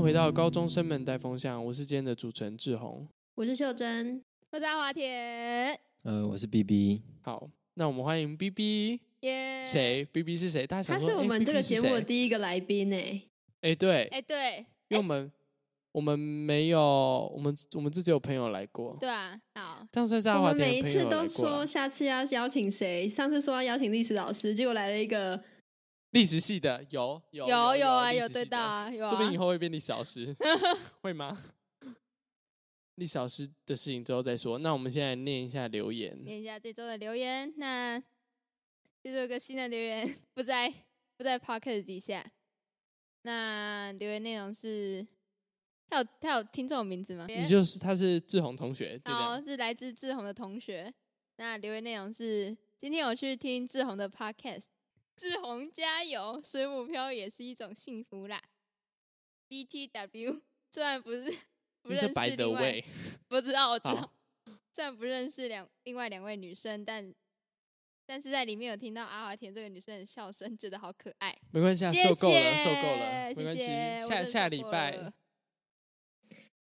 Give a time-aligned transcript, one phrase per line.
[0.00, 7.02] 迎回到高中生们带风向，我是今天的主持人志宏，我是秀珍，我是阿华田，呃，我是 BB。
[7.20, 8.98] 好，那我们欢迎 BB。
[9.20, 10.66] 耶，谁？BB 是谁？
[10.66, 12.96] 大家想他是我们这个节目的第一个来宾呢。
[13.60, 15.30] 哎，对，哎，对，因为我们
[15.92, 18.96] 我们没有，我们我们自己有朋友来过。
[18.98, 25.42] 对啊，好，这样算是阿华田每一次都说下次要邀请谁，上次说要邀请历史老师，结果来了一个
[26.10, 30.36] 历史系的，有有有有啊，有对到啊，有，说不定以后会变历史老师，
[31.02, 31.36] 会吗？
[32.96, 34.58] 历史老师的事情之后再说。
[34.58, 37.52] 那我们现在念一下留言，念一下这周的留言。
[37.56, 37.98] 那
[39.02, 40.70] 这周有个新的留言， 不在
[41.16, 42.24] 不在 Podcast 底下。
[43.22, 45.06] 那留言内容是，
[45.88, 47.26] 他有他有听众的名字吗？
[47.28, 50.92] 你就是他是志宏同学，好，是来自志宏的同学。
[51.36, 54.66] 那留言内容是，今天我去听志宏的 Podcast，
[55.20, 58.42] 志宏加油，水母漂也是一种幸福啦。
[59.50, 60.40] BTW
[60.72, 61.30] 虽然不是
[61.82, 62.82] 不认识另外，
[63.28, 64.14] 不知道我知道，
[64.72, 67.14] 虽然不认识两另外两位女生，但。
[68.06, 71.38] 但是在里面有听到阿华田这个女生的笑声，觉得好可爱。
[71.52, 73.66] 没关系啊，受够了，受够了，没关系。
[74.08, 75.12] 下下礼拜，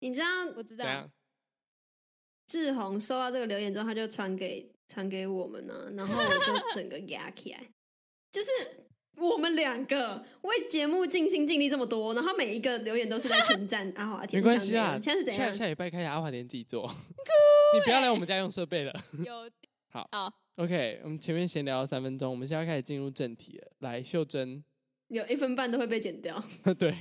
[0.00, 0.26] 你知道？
[0.56, 1.10] 我知道。
[2.48, 7.72] 志宏收到这个留言之后，他就传给传给我们了，然后我就整个压起来。
[8.30, 8.50] 就是
[9.16, 14.42] 我们两个为节目尽心尽力这么多，然后每一个留言都是在称赞 阿华田。
[14.42, 15.52] 没关系啊，现在是怎样？
[15.52, 16.88] 下下礼拜开始阿华田自己做，
[17.74, 18.92] 你不要来我们家用设备了。
[19.24, 19.50] 有
[19.90, 20.08] 好。
[20.12, 20.32] 好。
[20.58, 23.70] OK，我们前面闲聊了三分钟，我们现在开始进入正题了。
[23.78, 24.64] 来，秀珍，
[25.06, 26.42] 有一分半都会被剪掉。
[26.76, 26.92] 对，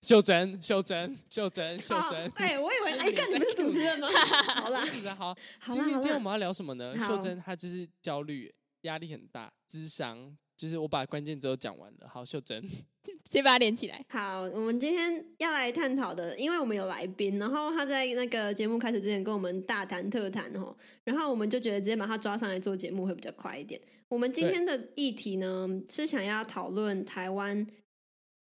[0.00, 2.32] 秀珍，秀珍，秀珍，秀珍。
[2.36, 4.08] 哎、欸，我以为哎，干你不是主持人吗？
[4.54, 4.82] 好啦，
[5.18, 6.94] 好，好，今天今天我们要聊什么呢？
[7.06, 8.50] 秀珍她就是焦虑，
[8.82, 10.36] 压力很大，智商。
[10.56, 12.08] 就是我把关键词都讲完了。
[12.08, 12.60] 好，秀珍，
[13.30, 14.04] 先把它连起来。
[14.08, 23.80] 好，我们今天要来探讨的，因为我们有来宾，然后他在那个节目开始之前跟我们大谈特谈哦，然后我们就觉得直接把他抓上来做节目会比较快一点。
[24.08, 27.64] 我们今天的议题呢，是想要讨论台湾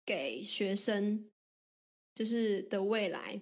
[0.04, 1.30] 给学生
[2.16, 3.40] 就是的未来，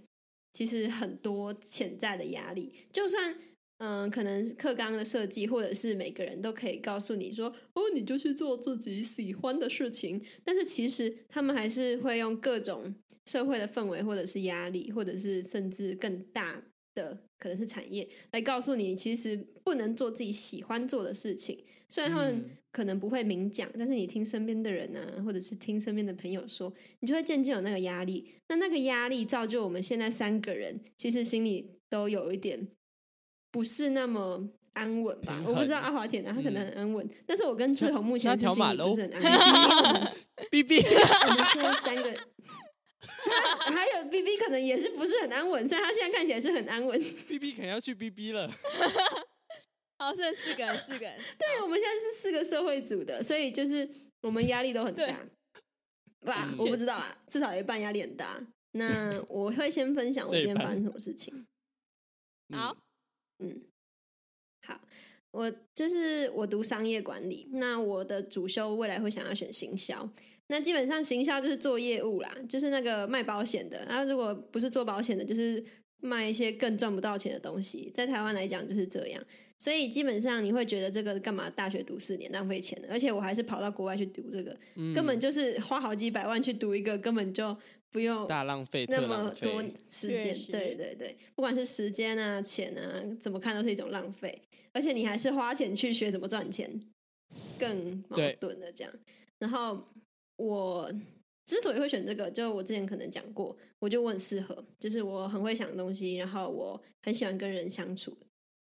[0.52, 3.40] 其实很多潜在的压力，就算。
[3.80, 12.96] 嗯，可能课纲的设计，或者是每个人都可以告诉你说：“哦，你就去做自己喜欢的事情。”但是其实他们还是会用各种
[13.26, 16.64] 社会的氛围，或者是压力，或者是甚至更大
[16.96, 21.64] 的可能是产业来告诉你，其实不能做自己喜欢做的事情。
[21.88, 28.34] 虽然他们可能不会明讲，但是你听身边的人呢，或者是听身边的朋友说，你就会渐渐有那个压力。
[28.50, 32.68] 那那个压力造就我们现在三个人，其实心里都有一点。
[33.52, 35.42] 不是那么安稳吧？
[35.46, 40.12] 我不知道阿华田啊，他可能很安稳，嗯、但是我跟志宏目前心里不是很安稳。
[40.52, 42.14] B B，我们现在三个，
[43.74, 47.02] 还有 B B 可能也是不是很安稳，虽然他现在看起来是很安稳。
[47.28, 48.50] B B 可能要去 B B 了。
[50.00, 51.18] 好，剩四个人，四个人。
[51.40, 53.90] 对，我们现在是四个社会组的，所以就是
[54.22, 55.08] 我们压力都很大。
[56.22, 56.54] 吧？
[56.60, 58.40] 我不知道啊，至少有一半压力很大。
[58.74, 61.48] 那 我会先分享我今天发生什么事情。
[62.54, 62.78] 好。
[63.40, 63.62] 嗯，
[64.66, 64.82] 好，
[65.32, 70.10] 我就是我读商业管理，那我的主修未来会想要选行销，
[70.48, 75.64] 那基本上行销就是做业务啦，就是那个卖保险的，然后如果不是做保险的，就是
[76.02, 79.24] 卖一些更赚不到钱的东西，在台湾来讲就是这样，
[79.60, 87.56] 所以基本上你会觉得这个干嘛大学读四年浪费钱的，而且我还是跑到国外去读这个，嗯、根本就是花好几百万去读一个根本就。
[87.92, 94.42] 不用大浪费那么多时间，对对对，不管是时间啊、钱啊，怎么看都是一种浪费。
[94.74, 96.70] 而且你还是花钱去学怎么赚钱，
[97.60, 98.94] 更矛盾的这样。
[99.40, 99.82] 然后
[100.36, 100.92] 我
[101.46, 108.16] 之所以会选这个，就我之前可能讲过，我就我很适合，就是我很会想东西，然后我很喜欢跟人相处，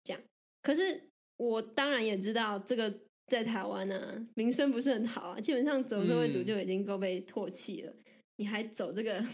[0.06, 0.22] 这样。
[0.62, 1.02] 可是
[1.36, 2.94] 我当然也知道，这个
[3.28, 7.92] 在台湾啊，名声不是很好啊，基本上走社会组就已经够被唾弃了。
[7.92, 8.02] 嗯
[8.38, 9.26] 你还走这个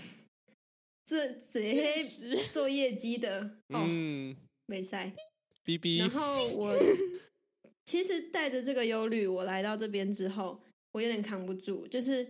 [1.06, 3.88] 这这些做业绩的哦，
[4.66, 5.14] 没赛
[5.64, 5.98] B B。
[5.98, 6.74] 然后我
[7.86, 10.62] 其实带着这个忧虑，我来到这边之后，
[10.92, 11.88] 我有点扛不住。
[11.88, 12.28] 就是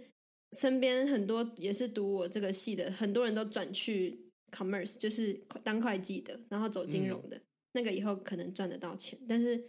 [0.57, 4.17] 身边很多也是读我这个系的，很多人都转去
[4.51, 5.33] commerce，就是
[5.63, 7.41] 当会计的，然后走金融的，嗯、
[7.73, 9.19] 那个以后可能赚得到钱。
[9.27, 9.63] 但是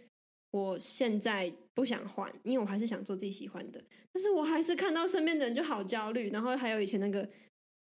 [0.53, 3.83] 我现在不想换，因为我还是想做自己喜欢的。
[4.11, 7.27] 但是我还是看到身边的人就好焦虑，然后还有以前那个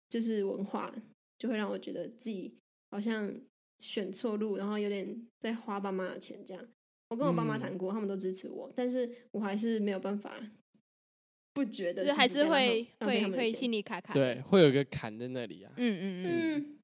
[0.08, 0.90] 就是文化，
[1.38, 2.56] 就会让我觉得自己
[2.90, 3.30] 好像
[3.80, 6.66] 选错路，然后有点在花爸妈的钱这样。
[7.10, 10.34] 我跟我爸妈谈过，他们都支持我，但是我还是没有办法
[11.54, 15.74] 不觉得，就是还是会会会心里卡卡，对，会有一个坎在那里啊。
[15.76, 16.80] 嗯嗯嗯。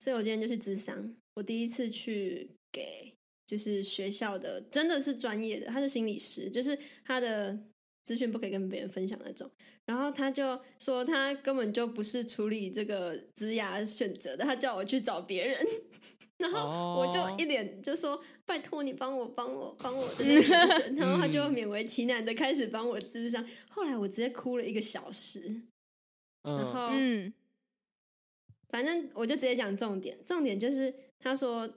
[0.00, 3.14] 所以我今天就去咨商，我第一次去给
[3.46, 7.58] 就是学校的，真的是专业的，他是心理师，就是他的
[8.04, 9.50] 资讯不可以跟别人分享那种。
[9.84, 15.58] 然后他就说他根本就不是处理这个职涯选择的，他叫我去找别人。
[16.38, 23.46] 然后我就一脸就说：“拜托你帮我，帮我，帮我的那个医生。”然后他就勉为其难的开始帮我咨商。
[23.68, 25.62] 后来我直接哭了一个小时。
[26.42, 27.32] 然后，嗯，
[28.70, 31.72] 反正我就直接讲重点，重点就是他说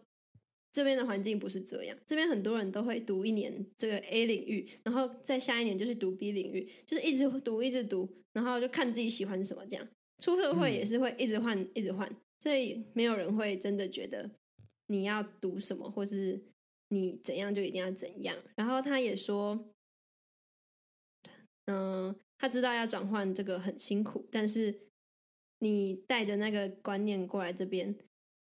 [0.75, 9.87] 这边的环境不是这样，这边很多人都会读一年这个 A 领域，然后在下一年就是读 B 领域，就是一直读一直读，然后就看自己喜欢什么这样。
[10.21, 14.31] 出社会也是会一直换一直换，所以没有人会真的觉得。
[14.87, 16.43] 你要读什么，或是
[16.89, 18.35] 你怎样就一定要怎样。
[18.57, 19.71] 然后他也说，
[21.67, 24.81] 嗯、呃，他知道要转换这个很辛苦，但是
[25.59, 27.97] 你带着那个观念过来这边，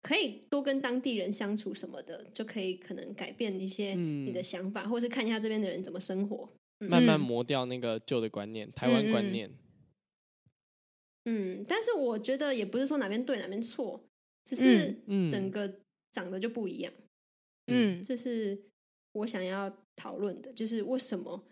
[0.03, 6.49] 可以多跟当地人相处什么的，就可以可能改变一些你的想法，嗯、或是看一下这边的人怎么生活，
[6.81, 9.51] 嗯、慢慢磨掉那个旧的观念，台湾观念。
[11.25, 14.05] 嗯，但是我觉得也不是说哪边对哪边错，
[14.45, 14.97] 只是
[15.31, 15.81] 整个。
[16.11, 16.93] 长得就不一样，
[17.67, 18.59] 嗯，这是
[19.13, 21.45] 我想要讨论的，就是为什么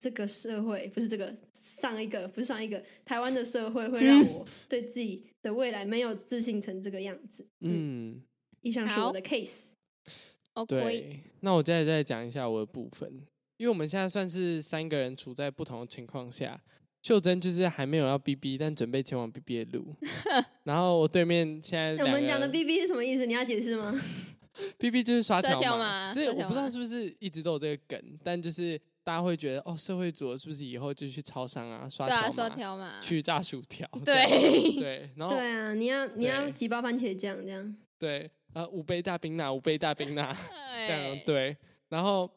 [0.00, 7.46] 这个社会不是这个上一个不是上一个台湾的社会会让我对自己的未来没有自信成这个样子。
[7.60, 8.22] 嗯，嗯，
[8.62, 9.66] 以上是我的 case。
[10.66, 13.08] 对，那我接下来再讲一下我的部分，
[13.56, 16.62] 因为我们现在算是三个人处在不同的情况下。
[17.02, 19.94] 秀珍就是还没有要 BB，但准备前往 BB 的路。
[20.64, 23.24] 然后我对面现在我们讲的 BB 是什么意思？
[23.24, 23.98] 你要解释吗？
[24.76, 32.06] BB 就是刷条嘛，这我不知道是不是一直都有这个梗，但就是大家会觉得哦，社会主是不是以后就去超商啊刷
[32.50, 33.88] 条码，去炸薯条？
[34.04, 34.14] 对
[34.78, 37.76] 对，然后对啊，你要你要几包番茄酱这样？
[37.98, 40.32] 对，呃，五杯大冰拿，五杯大冰拿
[40.86, 41.56] 这样对，
[41.88, 42.30] 然后。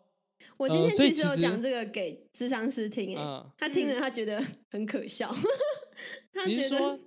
[0.58, 5.34] 我今天其实有讲这个给智商师听，哎，他听了他觉得很可笑。
[6.46, 7.00] 你是说，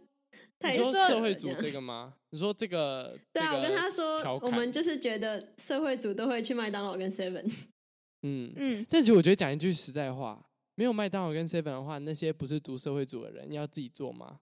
[0.63, 2.15] 你说社会主这个吗？
[2.31, 3.15] 你说这个？
[3.35, 7.47] 对啊，我跟他说，我们就是觉得社会主都会去麦当劳跟 Seven。
[8.27, 10.45] 嗯嗯，但其实我觉得讲一句实在话，
[10.75, 14.41] 没有麦当劳跟 Seven 的话，那些不是读社会组的人要自己做吗？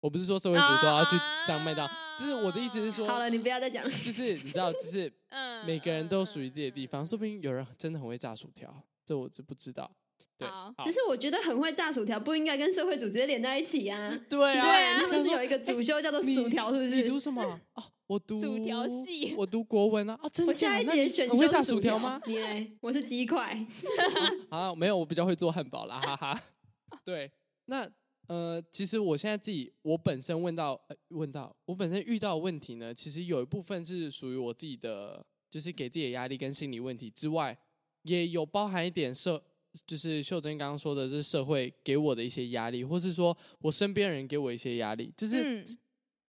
[0.00, 1.16] 我不是说社会组都要去
[1.48, 3.90] 当麦当劳，就是我的意思是说，好了，你不要再讲了。
[3.90, 5.12] 就是你知道，就是
[5.66, 8.72] 每个人都属于自己的地方，说不定有人真的很会炸薯条，
[9.04, 9.90] 这我就不知道。
[10.38, 10.48] 对，
[10.84, 14.18] 只是我觉得很会炸薯条不应该跟社会组直接连在一起 啊。
[14.28, 17.02] 对啊，他们是有一个主修叫做薯条，是不是？
[17.02, 17.42] 你读什么？
[17.74, 20.18] 哦，我读薯条系，我读国文啊。
[20.22, 20.52] 哦，真的？
[20.52, 22.20] 我下一节选修会炸薯条吗？
[22.26, 22.72] 你嘞？
[22.80, 23.66] 我是鸡块。
[24.50, 26.40] 啊，没有，我比较会做汉堡啦，哈哈。
[27.04, 27.32] 对，
[27.64, 27.90] 那。
[28.28, 37.56] 呃，其实我现在自己，我本身问到，呃，问到我本身遇到的问题呢，其实有一部分是属于我自己的，就是给自己的压力跟心理问题之外，
[38.02, 39.42] 也有包含一点社，
[39.86, 45.64] 就是秀珍刚刚说的，这社会给我的一些压力，或是说我身边人给我一些压力，就是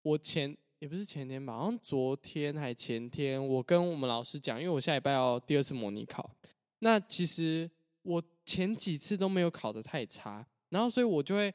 [0.02, 6.36] 我前也不是前天吧，好像昨天还前天，我跟我们老师讲，因为我下礼拜要第二次模拟考，
[6.80, 7.70] 那其实
[8.04, 11.54] 我前几次都没有考的太差，然后所以我就会。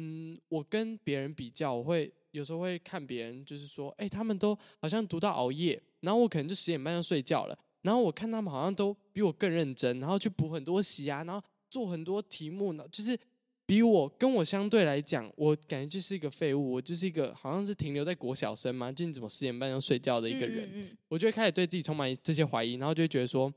[0.00, 13.18] 嗯，我跟别人比较，我会有时候会看别人，就是说，哎，他们都好像读到熬夜，然后我可能就十点半就睡觉了，然后我看他们好像都比我更认真，然后去补很多习啊，然后做很多题目呢，就是
[13.66, 23.52] 比我跟我相对来讲，我感觉就是一个废物，我就是一个好像是停留在国小生嘛，就你怎么十点半就睡觉的一个人，嗯嗯嗯，我就会开始对自己充满这些怀疑，然后就会觉得说，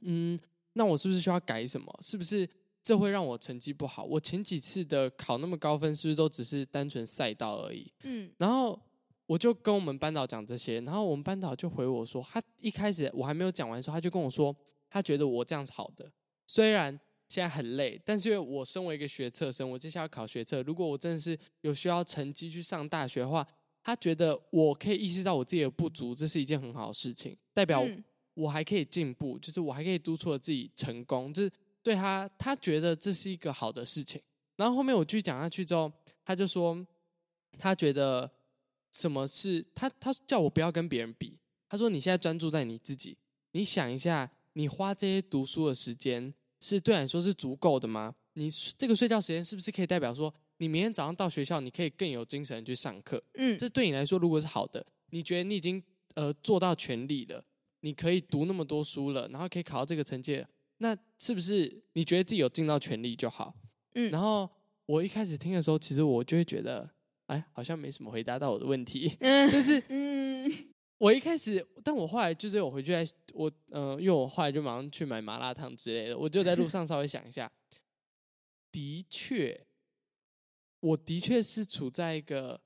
[0.00, 0.38] 嗯，
[0.72, 1.98] 那我是不是需要改什么？
[2.00, 2.48] 是不是？
[2.82, 4.04] 这会让我成绩不好。
[4.04, 7.90] 我前几次的考那么高分，是不是都只是单纯赛道而已？
[8.04, 8.80] 嗯，然后
[9.26, 14.54] 我就跟我们班导讲这些，然后我们班导就回我说，他一开始我还没有讲完的时候，他就跟我说，
[14.88, 16.10] 他觉得我这样是好的。
[16.46, 23.46] 虽然现在很累，但是因为我身为一个学测生，我接下来要考学测，如果我真的是有需要成绩去上大学的话，
[23.82, 27.82] 他觉得我可以意识到我自己的不足，这是一件很好的事情，代表
[28.34, 31.50] 我还可以进步，就是我还可以督促自己成功，就是。
[31.82, 34.20] 对他，他觉得这是一个好的事情。
[34.56, 35.92] 然后后面我继续讲下去之后，
[36.24, 36.84] 他就说，
[37.56, 38.28] 他觉得
[38.96, 39.90] 什么是他？
[40.00, 41.38] 他叫我不要跟别人比。
[41.68, 43.18] 他说：“你现在专注在你自己，
[43.52, 48.14] 你想一下，你花这些读书的时间是对你来说是足够的吗？
[48.32, 48.48] 你
[48.78, 53.22] 这个睡觉时间是不是可以代表说，你明天早上到学校，你可以更有精神去上课？
[53.34, 55.82] 嗯，这对你来说如果是好的，你觉得你已经
[56.14, 57.44] 呃做到全力了，
[57.80, 60.42] 你可以读那么多书了，然后可以考到这个成绩。”
[60.78, 63.54] 那是不是你觉得自己有尽到全力就好？
[63.94, 64.48] 嗯，然后
[64.86, 66.88] 我一开始听的时候，其实我就会觉得，
[67.26, 69.16] 哎，好像没什么回答到我的问题。
[69.20, 70.50] 嗯，但是，嗯，
[70.98, 73.04] 我一开始，但我后来就是我回去在，
[73.34, 77.50] 我嗯、呃，因为我后来就马上去买麻辣烫之类的，我就在路上稍微想一下，
[78.70, 79.66] 的确，
[80.80, 82.60] 我的确是处在一个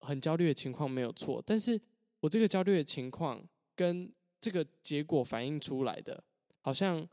[0.00, 1.42] 很焦虑的情况，没有错。
[1.46, 1.80] 但是
[2.20, 3.46] 我这个焦虑的情况
[3.76, 6.24] 跟这个结果反映出来的，
[6.62, 7.06] 好像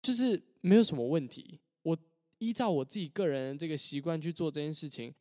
[0.00, 1.60] 就是没有什么问题。
[1.82, 1.96] 我
[2.38, 5.14] 依照我自己个人的这个习惯去做这件事情，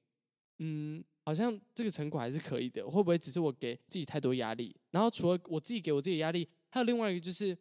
[0.60, 2.84] 嗯，好像这个成果还是可以的。
[2.90, 4.76] 会不会只是我给自己太多压力？
[4.92, 7.58] 然后除了我自己给我自己压力，还有另外一个就是，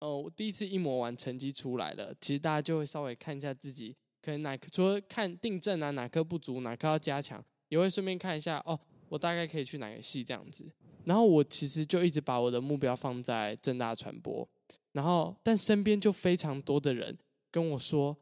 [0.00, 10.70] 呃，我第一次一模完成绩出来了，其实大家就会稍微看一下自己可能哪科，除了看订正啊，哪科不足，哪科要加强，也会顺便看一下哦，我大概可以去哪个系这样子。
[11.04, 14.46] 然后我其实就一直把我的目标放在正大传播，
[14.92, 17.16] 然后但身边就非常多的人
[17.50, 18.14] 跟我说，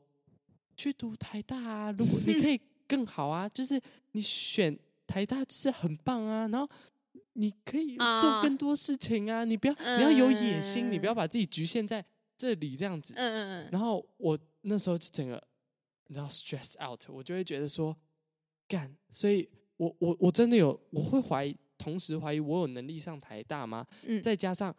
[0.76, 3.80] 去读台大啊，如果你可以更好啊，就是
[4.12, 6.68] 你选台大是很棒啊，然后
[7.34, 12.04] 你可以做更多事情啊，你不要你要有野心，你不要把自己局限在
[12.36, 13.14] 这里这样子。
[13.16, 13.68] 嗯嗯嗯。
[13.70, 15.42] 然后我那时候就整个
[16.06, 17.96] 你知道 stress out，我就会觉得说
[18.68, 21.56] 干，所以我我我真的有我会怀疑。
[21.78, 23.86] 同时怀疑我有能力上台大吗？
[24.06, 24.74] 嗯，再加上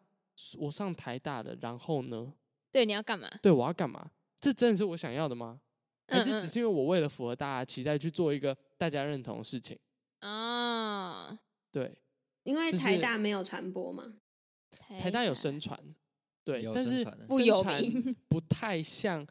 [0.57, 2.33] 我上台大了，然后呢？
[2.71, 3.29] 对，你要干嘛？
[3.39, 4.09] 对，我要干嘛？
[4.39, 5.61] 这真的是我想要的吗？
[6.07, 9.77] 嗯嗯，还是只是因为我为了符合大家期待去做一个大家认同的事情？
[10.19, 11.39] 啊，
[11.71, 11.97] 对，
[12.43, 14.15] 因为台大没有传播嘛，
[14.99, 15.79] 台大有宣传，
[16.43, 19.25] 对，但是不有名，不太像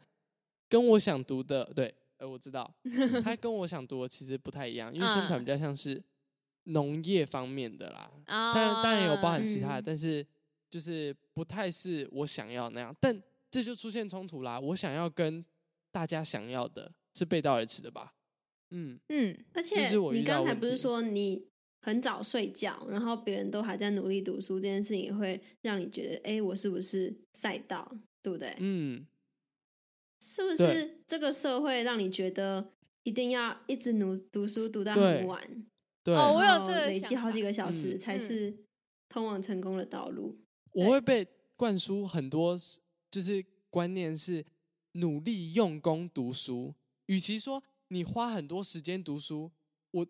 [0.69, 1.65] 跟我想读的。
[1.75, 2.73] 对，呃，我知道，
[3.23, 6.03] 他跟我想读的其实不太一样，因为宣传比较像是。
[6.69, 10.27] 农业方面的啦，当然当然也有包含其他的，但是
[10.69, 14.59] 就是不太是我想要那样，但这就出现冲突啦。
[14.59, 15.45] 我想要跟
[15.91, 18.13] 大家想要的是背道而驰的吧？
[18.71, 21.47] 嗯嗯，而且你刚才不是说你
[21.81, 27.89] 很早睡觉，然后别人都还在努力读书，这件事情也会让你觉得，哎，我是不是赛道？
[28.21, 28.53] 对不对？
[28.59, 29.07] 嗯，
[30.19, 35.65] 是不是这个社会让你觉得一定要一直努读书读到很晚？
[36.03, 38.65] 对哦，我有这累积好几个小时才是
[39.07, 40.37] 通往成功的道路。
[40.71, 41.25] 我会被
[41.55, 42.57] 灌输很多，
[43.09, 44.45] 就是观念是
[44.99, 46.75] 努力用功读书。
[47.07, 49.51] 与其说你花很多时间读书，
[49.91, 50.05] 我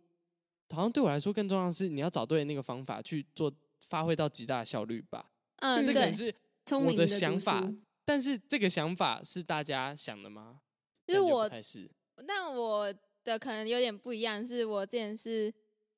[0.70, 5.32] 好像对我来说更重要的是你要找对那个方法去做，发挥到极大的效率吧。
[5.58, 6.34] 嗯，这可能是
[6.72, 10.62] 我的想法，的但是这个想法是大家想的吗？
[11.06, 11.90] 就是我，是，
[12.28, 15.54] 但我的可能有点不一样，是我之前是。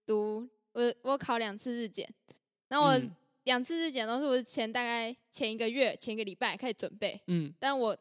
[0.05, 2.12] 读我我考两次日检，
[2.67, 3.01] 然后我
[3.43, 7.96] 两次日检都是我前大概前一个月前一个礼拜开始准备，嗯，但我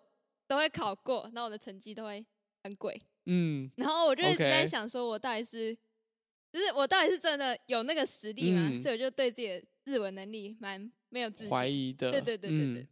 [0.48, 2.26] 都会考过，然后我的成绩都会
[2.64, 5.72] 很鬼，嗯，然后我就一直在想说，我到底是
[6.52, 8.68] 就是我到底是真的有那个实力吗？
[8.72, 12.88] 嗯、所以我就对自己的日文能力蛮没有自信，怀疑的，对对对对对，嗯、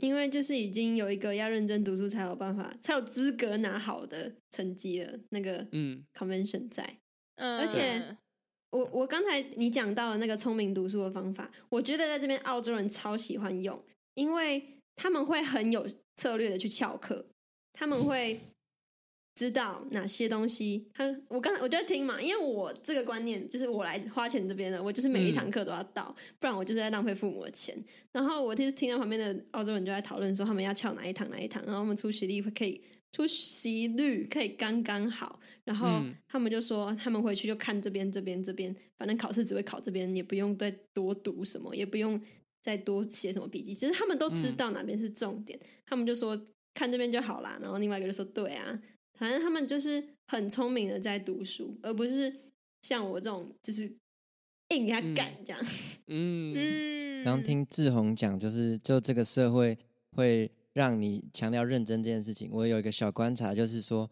[0.00, 6.04] 因为就是已经有一个要认真读书才有办法才有资格拿好的成绩了，那个嗯。
[6.12, 6.98] convention 在，
[7.36, 8.18] 嗯，而且。
[8.72, 17.24] 我我刚才你讲到的那个聪明读书的方法，我觉得在这边澳洲人超喜欢用，因为他们会很有策略的去翘课，
[17.72, 18.38] 他们会
[19.34, 20.90] 知道哪些东西。
[20.92, 27.74] 他我刚才我就在听嘛，因为我这个观念就是我来花钱这边的，我就是每一堂课都要到，嗯、不然我就是在浪费父母的钱。
[28.12, 35.40] 然后我就是听到旁边的澳洲人就在讨论说，他们要翘哪一堂哪一堂，然后他们出席率会可以出席率可以刚刚好。
[35.64, 42.20] 然后他们就说，他们回去就看这边、这边、这边，反正考试只会考这边，也不用再多读什么，也不用
[42.60, 43.74] 再多写什么笔记。
[43.74, 46.40] 其实他们都知道哪边是重点，他们就说
[46.74, 47.58] 看这边就好啦。
[47.60, 48.80] 然后另外一个就说对啊，
[49.18, 52.52] 反正他们就是很聪明的在读书，而不是
[52.82, 53.84] 像我这种就是
[54.68, 55.66] 硬给他赶这样。
[56.06, 57.24] 嗯 嗯。
[57.24, 59.78] 刚听志宏讲，就是就这个社会
[60.12, 62.48] 会让你强调认真这件事情。
[62.52, 64.10] 我有一个小观察，就是说。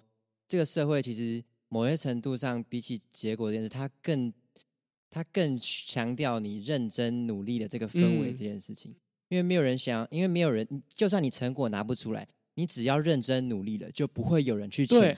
[0.50, 4.32] 这个社会其实某些程度上，比起结果这件事，它更
[5.10, 8.92] 它更强调你认真努力的这个氛围这件事情。
[8.92, 8.96] 嗯、
[9.30, 14.86] 因为没有人想，因为没有人，就算你成果拿不出来，你只要认真努力了，就不会有人去。
[14.86, 15.16] 对，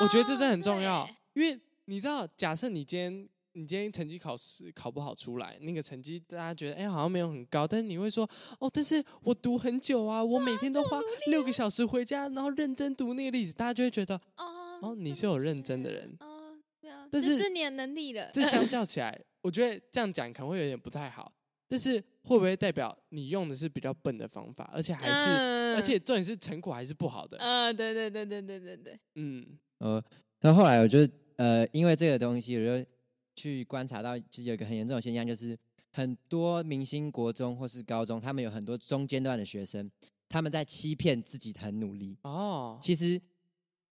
[0.00, 1.08] 我觉得这真的很重要。
[1.34, 14.60] 因为你知道，假设你今天你今天成绩考试考不好出来，那个成绩大家觉得哎好像没有很高，但是你会说哦，但是我读很久啊，我每天都花六个小时回家，然后认真读那个例子，大家就会觉得哦。
[14.82, 18.28] 哦，你是有认真的人，哦，对啊，但是这你的能力了。
[18.32, 21.30] 这相较起来，我觉得这样讲可能会有点不太好。
[21.68, 27.38] 但是会不会代表你用的是比较笨的方法，而且还是，嗯、而且重点是成果还是不好的？
[27.38, 30.04] 嗯，对对对对对对对，嗯，呃，
[30.42, 32.86] 那后来我就呃，因为这个东西，我就
[33.34, 35.58] 去观察到，其实有一个很严重的现象，就是
[35.90, 39.90] 很多明星国中或是高中，他们有很多中间段的学生，
[40.28, 42.18] 他们在欺骗自己很努力。
[42.24, 43.18] 哦，其实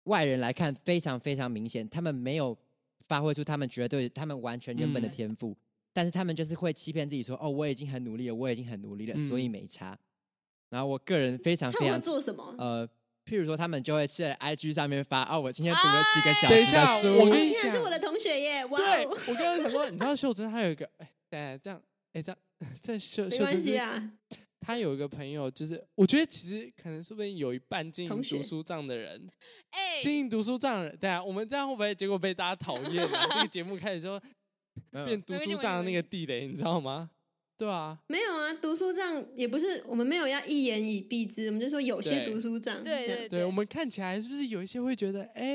[0.05, 2.57] 外人来看非常非常明显，他们没有
[3.09, 5.51] 发挥出他们绝对、他们完全原本的天赋。
[5.51, 5.57] 嗯
[5.97, 9.99] 但是他们就是会欺骗自己说，哦，我已经很努力了，我已经很努力了，嗯、所以没差。
[10.69, 12.55] 然后我个人非常非常做什么？
[12.59, 12.87] 呃，
[13.25, 17.19] 譬如说，他们就会在 IG 上面发，哦，我今天读了几个小时的书。
[17.19, 18.79] 我跟你讲，是我的同学耶，哇！
[18.79, 21.11] 对，我刚刚想说，你知道秀珍她有一个，哎，
[21.63, 21.81] 这样，
[22.13, 22.39] 哎，这样，
[22.83, 24.13] 这秀没关系啊。
[24.67, 29.25] 他有一个朋友，就是我觉得其实可能说不定有一半经营读书帐的人，
[29.71, 33.07] 哎，经营读书帐的人，对啊，我们这样会不会结果被大家讨厌？
[33.35, 34.21] 这个节目开始说。
[35.07, 37.11] 变读书帐的那个地雷，你知道吗？
[37.57, 43.07] 对啊，没有啊，读书帐也不是我们没有要一言以蔽之，我们就说有些读书帐，对。
[43.07, 45.47] 对对，我们看起来是不是有一些会觉得，哎，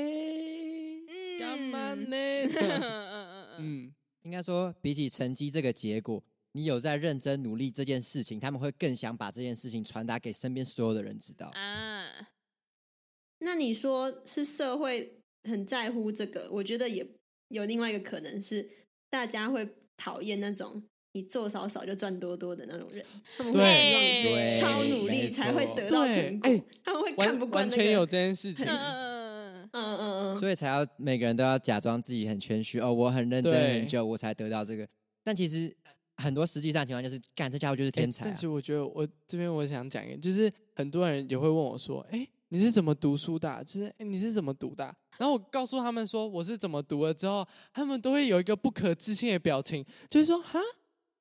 [1.38, 2.16] 干嘛呢？
[2.16, 3.56] 嗯嗯。
[3.58, 6.20] 嗯，应该说比起成绩这个结果，
[6.52, 12.28] 你有在认真努力这件事情，他们会更想把这件事情传达给身边所有的人知道啊。
[13.38, 17.06] 那你说是社会很在乎这个，我觉得也
[17.48, 18.70] 有另外一个可能是。
[19.12, 20.82] 大家会讨厌那种
[21.12, 23.04] 你做少少就赚多多的那种人，
[23.36, 26.50] 他们会希望你超努力才会得到成果，
[26.82, 34.88] 他们会看不惯、那个、完全有这件事情，嗯嗯嗯 嗯，所以才要每个人都要假装自己很谦虚哦，我很认真很久，我才得到这个。
[35.22, 35.76] 但其实
[36.22, 38.28] 很多实际上情况就是，干这家伙就是天才、啊。
[38.28, 42.28] 但是我觉得我这边我想讲一个，就是很多人也会问我说，哎。
[42.54, 43.64] 你是怎么读书的？
[43.64, 44.84] 就是哎你是怎么读的？
[45.16, 50.60] 然后我告诉他们说我是怎么读了之后，他们都会有一个不可置信的表情，就是说哈，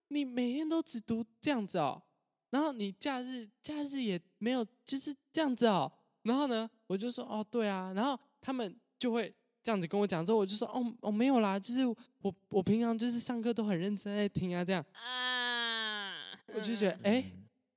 [0.09, 2.03] 你每天都只读这样子哦，
[2.49, 5.89] 然后你假日假日也没有就是这样子哦，
[6.23, 9.33] 然后呢，我就说哦对啊，然后他们就会
[9.63, 16.13] 这样子跟我讲之后，我就说哦哦没有啦，就是我我平常就是上课都很认真在听啊这样啊，
[16.47, 17.31] 我就觉得哎。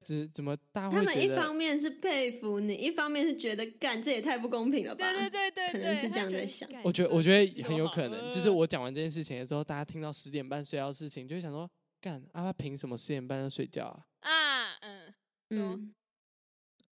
[0.04, 0.98] 怎怎么大会？
[0.98, 5.10] 他们一方面是佩服你，一方面是觉得干这也太不公平了吧？
[5.10, 6.68] 对对对对，可能是这样在想。
[6.82, 11.66] 我觉得我觉得很有可能，就是我讲完这件事情的时候，大家听到十点半睡觉的事情，就会想说
[12.02, 14.04] 干啊，他凭什么十点半就睡觉啊？
[14.20, 15.14] 啊，嗯
[15.52, 15.94] 嗯。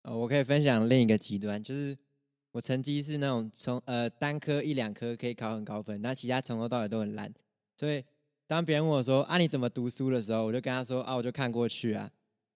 [0.04, 1.94] 哦，我可以分享另一个极端，就是
[2.52, 7.32] 我成绩是那种从呃单科一两科可以考很高分，那其他从头到尾都很烂。
[7.76, 8.04] 所以
[8.46, 12.10] 当别人问我说啊你怎么读书的时候，我就跟他说啊我就看过去啊。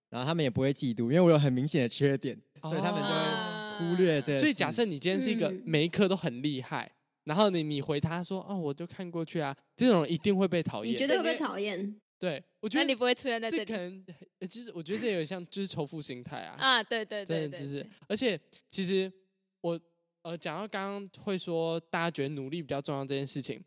[0.09, 4.39] 然后他们也不会嫉妒，因为我有很明显的缺点，所以他们就会忽略这个。
[4.39, 6.91] 所以假设你今天是一个每一科都很厉害，
[7.25, 10.95] 然后你你回他说哦，我就看过去啊，这种人一定会被讨厌。
[10.95, 12.01] 你绝对会被讨厌？
[12.21, 13.65] 对，我觉得那你不会出现在这里。
[13.65, 14.05] 这可能
[14.49, 16.55] 其实我觉得这有点像就是仇富心态啊。
[16.57, 17.85] 啊，对对对，真的就是。
[18.07, 19.13] 而且其实
[19.61, 19.81] 我
[20.23, 23.63] 呃讲到刚刚会说大家觉得努力比较重要这件事情，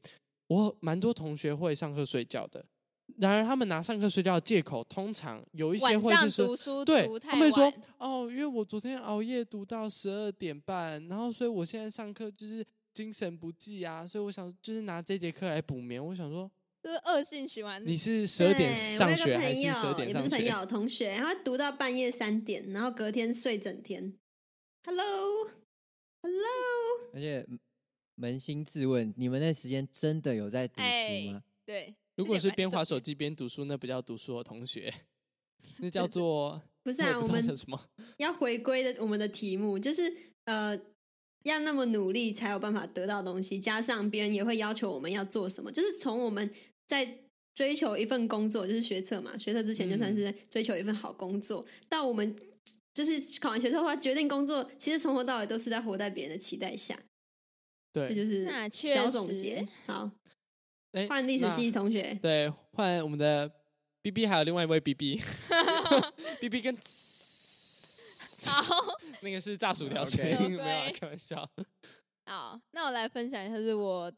[0.47, 2.65] 我蛮多同学会上课睡觉的。
[3.17, 16.03] 然而，他们拿上课睡觉的借口，通常有一些会是说，读书对，他们会说，哦，因为我昨天熬夜读到十二点半，然后所以我现在上课就是精神不济啊，所以我想就是拿这节课来补眠。
[16.05, 16.49] 我想说，
[16.83, 17.83] 这是恶性循环。
[17.83, 20.27] 你是十二点上学还是十二点上学？
[20.27, 24.13] 也不是朋友，同学，然后读到半夜三点，然后隔天睡整天。
[26.21, 27.47] Hello，Hello，而且
[28.17, 30.85] 扪心自问，你们那时间真的有在读书吗？
[30.85, 31.95] 哎、对。
[32.15, 34.93] 如果是边划手机边读书，那不叫读书的同学，
[35.79, 37.17] 那叫做 不是啊？
[37.17, 37.57] 我们
[38.19, 40.77] 要回归的我们的题目就是呃，
[41.43, 46.53] 要那么努力才有办法得到东西，加上别人也会要求我们要做什么，就是从我们
[46.85, 47.19] 在
[47.55, 52.35] 追求一份工作，就是学测嘛，学测之前就算是追求一份好工作，嗯、到我们
[53.03, 56.99] 就是考完学测的话决定工作，其实从头到尾都是在活在别人的期待下。
[57.93, 59.65] 对，这就是小总结。
[59.85, 60.11] 好。
[60.91, 63.49] 哎，换历史系同学，对，换我们的
[64.01, 66.75] B B，还有另外一位 B B，B B 跟，
[68.45, 71.47] 好，那个是炸薯条声音，没有开玩笑。
[72.25, 74.11] 好，那我来分享一下，是我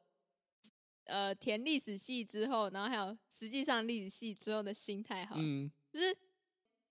[1.07, 6.15] 呃填历史系之后，然后还有实际上历史系之后的心态，好，嗯，就是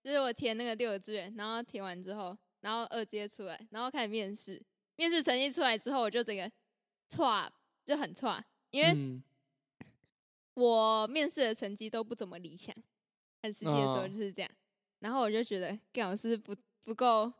[0.02, 4.62] 就是我填那个六个志愿，然后填完之后，然后二阶出来，然后开始面试，
[4.96, 6.50] 面试成绩出来之后，我就整个
[7.08, 7.50] 错，
[7.84, 8.90] 就很错，因为。
[8.92, 9.22] 嗯
[10.54, 12.74] 我面试的成绩都不怎么理想，
[13.42, 14.50] 很实际的时候就是这样。
[14.50, 14.58] Oh.
[14.98, 17.32] 然后我就觉得，干老师不不够，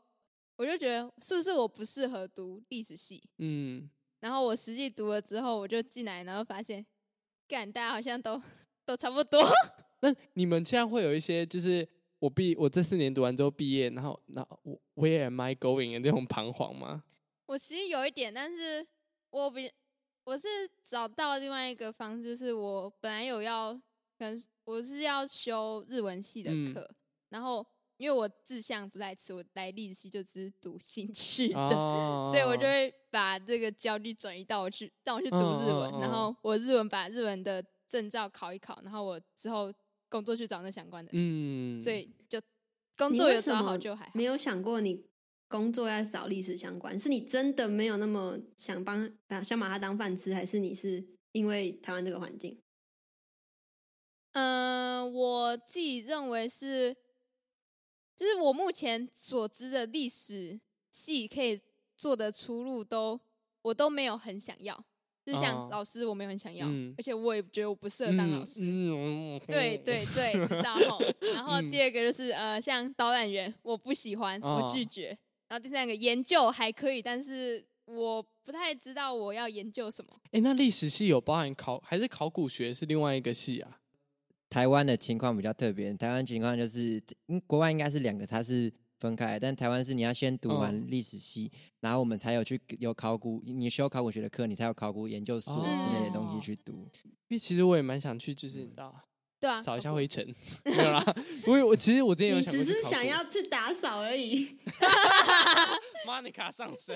[0.55, 3.21] 我就觉得是不是我不适合读历史系？
[3.37, 3.87] 嗯。
[4.21, 6.83] 然后我实际读了之后，我就进来，然后发现，
[7.47, 8.41] 干大家好像都
[8.85, 9.39] 都差不多。
[9.99, 11.87] 那你们现在会有一些，就是
[12.21, 17.03] 我毕我这四年读完之后毕业，然后那我 Where am I going 的这种彷徨吗？
[17.47, 18.85] 我其实有一点，但是
[19.31, 19.71] 我比
[20.23, 20.47] 我是
[20.83, 26.95] 找到另外一个方式，就是我本来有要，可能我是要修日文系的课，嗯、
[27.29, 27.65] 然后
[27.97, 39.73] 因为我志向不在此，我来历史系就只是读兴趣的，哦、 所以我就会把这个焦虑转移到我去让我去读日文，哦、然后我日文把日文的证照考一考，然后我之后
[40.11, 42.39] 工作去找那相关的，嗯，所以就
[42.95, 44.11] 工作有找好就还好。
[44.13, 45.09] 没有想过你。
[45.51, 49.11] 工作要找历史相关，是你真的没有那么想帮
[49.43, 52.57] 想把它当饭吃，还是你是因为台湾这个环境？
[54.31, 56.95] 嗯、呃，我自己认为是，
[58.15, 61.59] 就是我目前所知的历史系可以
[61.97, 63.19] 做的出路都
[63.63, 64.85] 我都没有很想要，
[65.31, 68.63] 就像老师我没有很想要，哦、而且我也觉得我不适合当老师。
[68.63, 70.99] 嗯嗯、对对对，知道吼。
[71.33, 75.11] 然后第二个就是呃，像导览员，我不喜欢，我拒绝。
[75.11, 75.17] 哦
[75.51, 80.17] 然后第三个研究还可以，但是我不太知道我要研究什么。
[80.31, 83.79] 哎，那历史系有包含考还是考古学是另外一个系啊？
[84.49, 87.03] 台湾的情况比较特别，台湾情况就是，
[87.45, 96.87] 国外应该是两个，它是分开，但台湾是你要先读完历史系，哦、然后我们才有去有考古，你修考古学的课，你才有考古研究所之类的东西去读。
[97.27, 98.95] 因为其实我也蛮想去，就是你知道。
[99.39, 100.23] 对啊，扫一下灰尘，
[100.65, 101.03] 没有啦。
[101.47, 104.45] 我我其实我之前有想只是想要去打扫而已。
[106.05, 106.95] Monica 上身，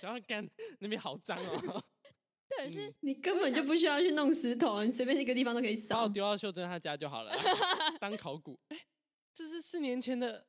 [0.00, 0.44] 想要干
[0.80, 1.82] 那边好脏哦。
[2.50, 5.94] 对，是你根本就不需要去弄石头，你随便一个地方都可以扫。
[5.94, 7.32] 把我丢到秀珍她家就好了，
[8.00, 8.58] 当考古。
[8.70, 8.76] 哎，
[9.32, 10.46] 这是四年前的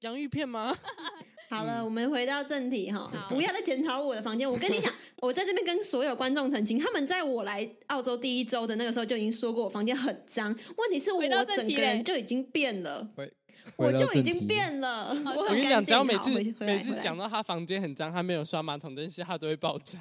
[0.00, 0.76] 洋芋片吗？
[1.50, 4.48] 好了，我们回到正题哈，不要再检讨我的房间。
[4.48, 10.56] 我跟你讲， 我在这边跟所有观众澄清，他们在我来澳洲第一周的那个时候就已经说过我房间很脏。
[10.76, 13.08] 问题是我整个人就已经变了，
[13.76, 15.12] 我就已经变了。
[15.36, 19.98] 我跟你讲，只要每次每次讲到他房间很脏，他没有刷马桶，但是他都会爆炸。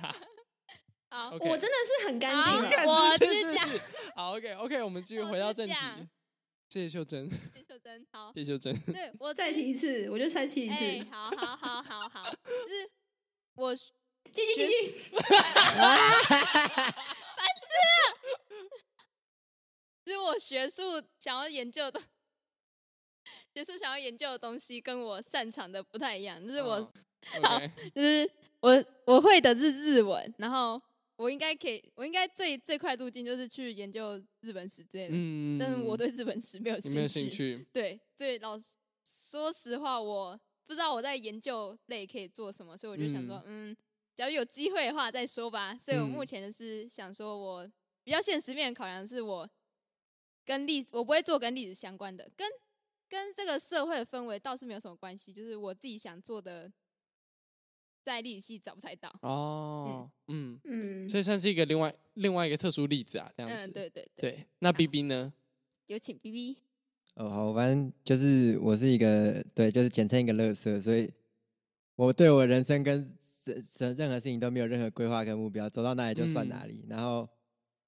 [1.09, 2.53] 好，我真的是很干净。
[2.87, 3.67] 我继续讲。
[4.15, 5.73] 好，OK OK，我们继续回到正题。
[6.69, 8.79] 谢谢秀珍，谢谢秀珍，好，谢谢秀珍。
[8.93, 10.73] 对我 再提一次，我就再提一次。
[10.75, 12.87] 哎，好好好好好，就是
[13.55, 13.75] 我，
[14.31, 15.97] 继续继续， 烦
[17.57, 17.89] 死了。
[20.05, 21.99] 就是我学术想要研究的，
[23.55, 26.39] 学术想要研究的东西跟我擅长的不太一样。
[26.45, 26.93] 就是我，
[27.41, 27.59] 好，
[27.95, 30.79] 就是我我会的是日文，然后。
[31.19, 35.11] 我应该可以，我应该最最快路径就是去研究日本史之类的。
[35.13, 36.95] 嗯，但是我对日本史没有兴趣。
[36.95, 37.67] 没有兴趣。
[37.73, 43.77] 对，所以老师说实话，我不知道我在研究类可以做什么，所以我就想说，嗯，嗯，
[44.15, 45.77] 假如有机会的话再说吧。
[45.77, 47.69] 所以我目前就是想说，我
[48.05, 49.49] 比较现实面考量的是，我
[50.45, 52.49] 跟历我不会做跟历史相关的，跟
[53.09, 56.71] 跟这个社会的氛围倒是没有什么关系，就是我自己想做的。
[58.01, 63.67] 在历史系找不太到哦，嗯嗯，所以算是一个另外另外一个特殊例子啊，这样子。
[63.67, 64.31] 嗯，对对对。
[64.31, 65.33] 对，那 B B 呢？
[65.87, 66.57] 有请 B B。
[67.15, 71.11] 哦，好，反正就是我是一个对，就是简称一个乐色，所以
[71.95, 73.05] 我对我人生跟
[73.77, 76.85] 任任何事情都没有任何规划跟目标，走到哪里就算哪里。
[76.85, 77.27] 嗯、然后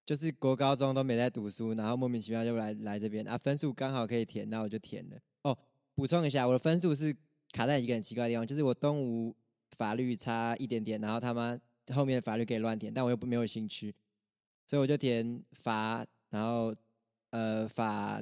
[0.05, 5.17] 就是国高中都没在读书，然后莫名其妙就来来这边啊，分数刚好可以填，那我就填了。
[5.43, 5.57] 哦，
[5.95, 7.15] 补充一下，我的分数是
[7.53, 9.35] 卡在一个很奇怪的地方，就是我东吴。
[9.77, 11.57] 法律差一点点，然后他妈
[11.93, 13.93] 后面的法律可以乱填，但我又不没有兴趣，
[14.67, 16.73] 所以我就填法，然后
[17.31, 18.21] 呃法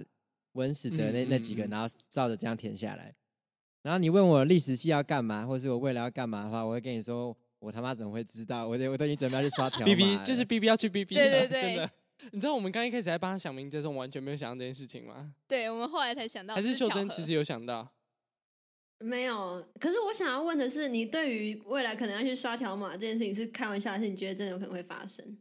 [0.54, 3.14] 文史哲那那几个，然后照着这样填下来。
[3.82, 8.68] 然后你问我历史系要干嘛，或者是我未来要干嘛的话，我会跟你说，我他妈怎么会知道？
[8.68, 9.86] 我我都已经准备要去刷条码。
[9.86, 11.90] B B 就是 B B 要去 B B 了，对对对，真的。
[12.32, 15.34] 你知道我们刚一开始在帮他想名字的时候，我完全没有想到这件事情吗？
[15.48, 17.88] 对，我们后来才想到，还是秀珍其实有想到。
[19.02, 25.38] 没有，可是我想要问的是，你对于未来可能要去刷条码这件事情是开玩笑，还是你觉得真的有可能会发生？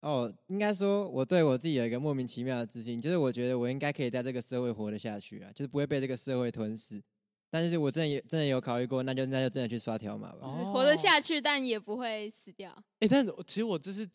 [0.00, 7.02] 哦，应该说我对我自己有一个莫名其妙的自信，就是我觉得我应该可以在这个社会活得下去啊，就是不会被这个社会吞噬。
[7.50, 12.74] 但是我真的也真的有考虑过，那就那就真的去刷条码吧，哦、活得下去，但也不会死掉。
[13.00, 14.08] 哎，但其实我这是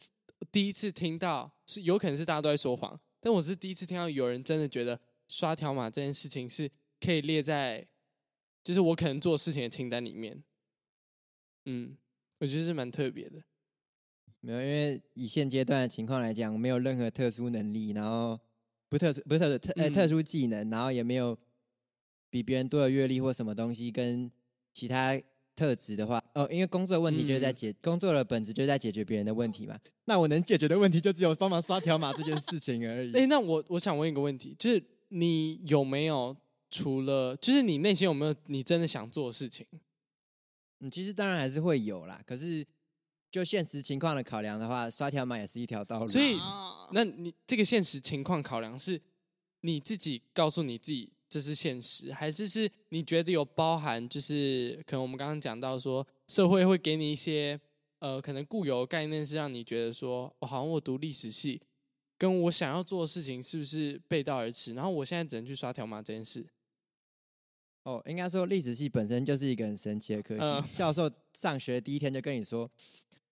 [0.52, 6.72] 第一次听到，是有可能是大家都在说谎，但我是第一次听到有人真的觉得刷条码这件事情是。
[7.04, 7.88] 可以列在，
[8.63, 10.44] 就是我可能做事情的清单里面。
[11.66, 11.98] 嗯，
[12.39, 13.44] 我觉得是蛮特别的。
[14.39, 18.39] 没有，因为以现阶段的情况来讲，没有任何特殊能力，然后
[18.89, 21.38] 不特殊不是特特呃特殊技能，然后也没有
[22.30, 24.30] 比别人多的阅历或什么东西，跟
[24.74, 25.18] 其他
[25.56, 29.80] 特质的话，哦，因为工作的问题就是在解、嗯、工作的本质就是在解决别人的问题嘛。
[30.06, 33.13] 那我能解决的问题就只有帮忙刷条码这件事情而已。
[33.13, 36.36] 哎，那我我想问一个问题，就是你有没有
[36.74, 39.66] 除了，就是你内心有没有你真的想做的事情？
[40.80, 42.20] 嗯，其实当然还是会有啦。
[42.26, 42.66] 可是
[43.30, 46.08] 就现实情况的考量的话，刷条码也是一条道路。
[46.08, 46.36] 所以，
[46.92, 49.00] 那你这个现实情况考量是
[49.62, 51.14] 你自己告诉你自己。
[51.30, 54.08] 这是现实，还是是你觉得有包含？
[54.08, 57.60] 就是可能我们刚刚讲到说，社会会给你一些
[57.98, 61.60] 呃，可能固有的概念，是让你觉得说，哦，好像我读历史系，
[62.20, 64.76] 跟我想要做的事情是不是背道而驰？
[64.76, 66.46] 然后我现在只能去刷条码这件事。
[67.84, 70.41] 哦，应该说历史系本身就是一个很神奇的科系。
[70.41, 72.69] 呃、教授上学第一天就跟你说，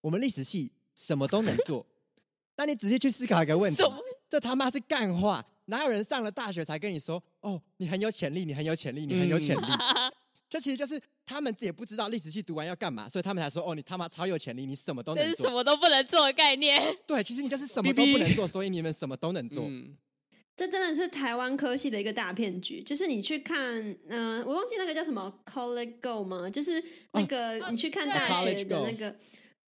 [0.02, 1.86] 我们历史系什么都能做。
[2.58, 3.82] 那你仔细去思考一个问题，
[4.30, 5.44] 这他妈是干话。
[5.66, 9.66] 哪有人上了大学才跟你说哦，你很有潜力，你很有潜力，你很有潜力？
[10.50, 15.32] 这、嗯、其实就是他们自己也不知道历史系读完要干嘛，所以他们才说哦，你他妈超有潜力，你什么都能做。
[15.32, 16.82] 这是什么都不能做的概念。
[17.08, 19.64] 对，其实你就是什么都不能做，所以你们什么都能做。
[19.66, 19.96] 嗯、
[20.56, 22.82] 这真的是台湾科系的一个大骗局。
[22.82, 26.50] 就是你去看，嗯、呃，我忘记那个叫什么 College Go 吗？
[26.50, 26.84] 就是
[27.14, 29.16] 那个、哦、你去看大学的那个，哦、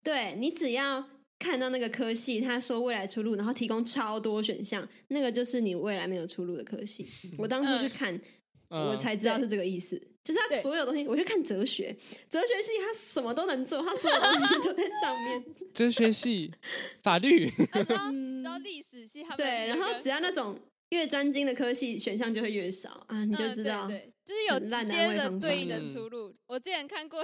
[0.03, 1.09] 对，你只要。
[1.37, 7.05] 看到那个科系，他说未来出路，然后提供超多选项，那个就是你未来没有出路的科系。
[7.37, 8.15] 我当初去看，
[8.69, 10.01] 嗯、我才知道是这个意思。
[10.25, 11.95] 对就是他所有东西，我去看哲学，
[12.29, 15.45] 哲学系他什么都能做，他所有东西都在上面。
[15.73, 16.51] 哲学系、
[17.03, 17.47] 法律，
[18.43, 20.59] 然后历史系，他们对，然后只要那种
[20.89, 26.29] 越专精的科系，选项就会越少啊，你就知道，嗯、对，对，就是有直接的对应的出路。
[26.29, 27.23] 嗯、我之前看过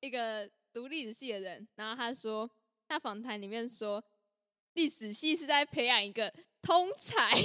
[0.00, 2.50] 一个读历史系的人，然后他说。
[2.92, 4.02] 他访谈里面说，
[4.74, 7.36] 历史系是在培养一个通才。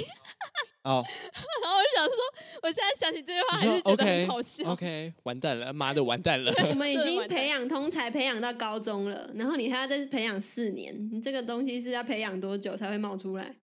[0.82, 1.02] 哦，
[1.62, 4.70] 然后我就想说，我现在想起这句话还是觉得很好笑。
[4.70, 6.52] OK，完蛋了，妈的，完蛋了！
[6.68, 13.56] 我们已经培养通才培养到高中了， 然后你还要再培养四年，你这个东西是要培养多久才会冒出来？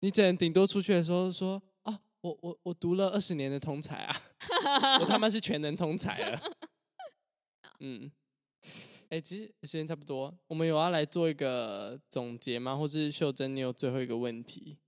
[0.00, 4.16] 你只能顶多出去的时候说，哦，我我我读了二十年的通才啊，
[5.00, 6.40] 我他妈是全能通才了。
[7.80, 8.10] 嗯。
[9.10, 12.74] 哎，其实时间差不多，我们有要来做一个总结吗？
[12.74, 14.78] 或是秀珍，你有最后一个问题？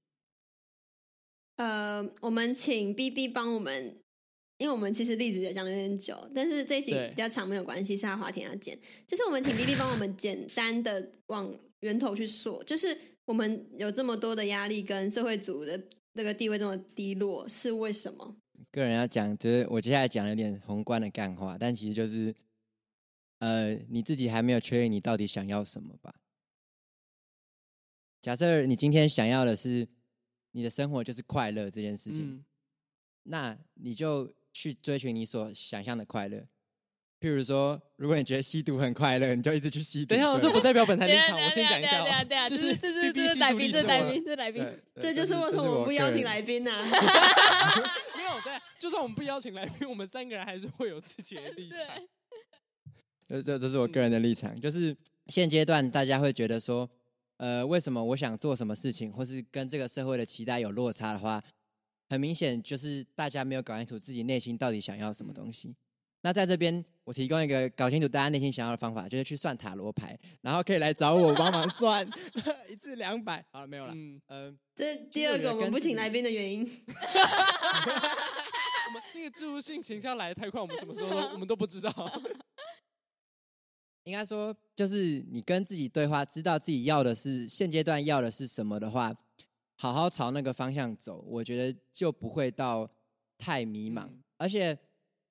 [1.57, 3.97] 呃，我们请 B B 帮我们，
[4.59, 8.79] 因为我们其实例子也讲的有点久，但是这一集比较长，没有关系，是他华田要剪。
[9.07, 15.83] 就是我们请 B B 帮我们简单的往源头去说，就是我们有这么多的压力，跟社会组的
[16.15, 18.37] 这个地位这么低落，是为什么？
[18.71, 22.35] 个人要讲，就是我接下来讲有点宏观的干话，但其实就是。
[23.39, 26.15] 呃，你自己还没有确认你到底想要什么吧？
[28.23, 29.87] 假设你今天想要的是
[30.57, 32.45] 你的生活就是快乐这件事情，嗯、
[33.25, 36.49] 那你就去追寻你所想象的快乐。
[37.21, 40.15] 譬如说，如果你觉得吸毒很快乐，你就一直去吸毒。
[40.15, 42.49] 等一下，这不代表本台立场， 我先讲一下哦。
[42.49, 44.67] 就是这是这是来宾，这来宾，这来宾，
[44.99, 46.71] 这就是为什么我们不邀请来宾呢？
[48.17, 51.79] 没有，对，就算我们不邀请来宾，我们三个人还是会有自己的立场。
[53.27, 56.89] 这这这是我个人的立场，就是现阶段大家会觉得说，
[57.39, 61.43] 呃，为什么我想做什么事情，或是跟这个社会的期待有落差的话，
[62.09, 65.75] 很明显就是大家没有搞清楚自己内心到底想要什么东西。
[66.23, 72.05] 那在这边，我提供一个搞清楚大家内心想要的方法，就是去算塔罗牌，然后可以来找我帮忙算
[72.69, 73.45] 一次两百。
[73.53, 73.93] 好了，没有了。
[73.95, 76.63] 嗯，呃，这第二个我们不请来宾的原因。
[78.87, 81.93] 我们那个置入性形象来得太快，我们什么时候都我们都不知道。
[84.07, 89.13] 应该说，就是你跟自己对话，知道自己要的是现阶段要的是什么的话，
[89.75, 92.89] 好好朝那个方向走，我觉得就不会到
[93.37, 94.07] 太迷茫。
[94.07, 94.79] 嗯、而且，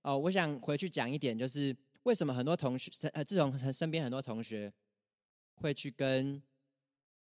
[0.02, 4.74] 哦，我想回去讲一点，就是为什么很多同学，呃，自从身边很多同学
[5.54, 6.44] 会去跟，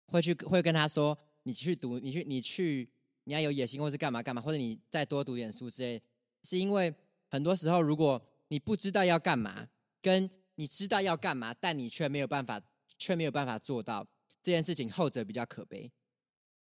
[0.08, 2.90] 会去会跟他说，你去读，你去，你去，
[3.26, 6.02] 你要有野心，或是干嘛干嘛，或者你再多读点书之类，
[6.42, 6.92] 是因为
[7.28, 9.68] 很多时候，如果你不知道要干嘛，
[10.02, 12.62] 跟你知道要干嘛，但你却没有办法，
[12.98, 14.06] 却没有办法做到
[14.42, 15.92] 这件事情，后者比较可悲。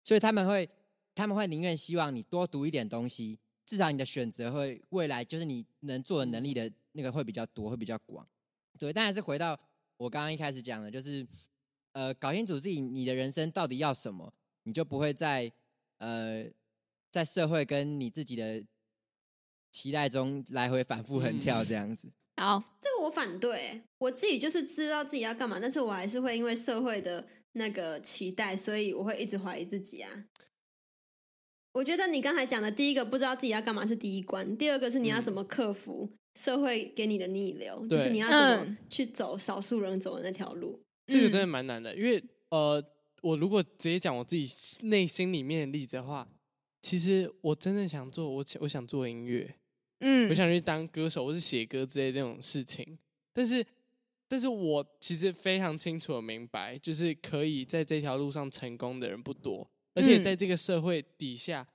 [0.03, 0.69] 所以他们会，
[1.15, 8.27] 他们会宁愿希望你多读一点东西，至少你的选择会未来就是你能做的能力的那个会比较多，会比较广。
[8.77, 9.57] 对，但还是回到
[9.97, 11.25] 我刚刚一开始讲的，就是
[11.93, 15.51] 呃，搞清楚自己你的人生到底要什么，你就不会在
[15.99, 16.45] 呃
[17.09, 18.65] 在社会跟你自己的
[19.71, 22.11] 期待中来回反复横跳这样子。
[22.39, 23.81] 好，这个我反对。
[23.97, 30.25] 我自己就是知道自己要干嘛，但是我还是会因为社会的那个期待，所以我会一直怀疑自己啊。
[31.73, 40.81] 我觉得你刚才讲的第一个不知道自己要干嘛是第一关，第二个是你要怎么克服社会给你的逆流，对就是你要怎么嗯去走少数人走的那条路。
[41.07, 42.83] 这个真的蛮难的，因为呃，
[43.21, 44.47] 我如果直接讲我自己
[44.87, 46.27] 内心里面的例子的话，
[46.81, 49.55] 其实我真正想做，我我想做音乐，
[49.99, 50.29] 嗯。
[50.29, 52.97] 我想去当歌手或是写歌之类的这种事情，
[53.33, 53.65] 但是，
[54.27, 61.67] 但是我其实非常清楚的明白，就是可以在这条路上成功的人不多，而且在这个社会底下，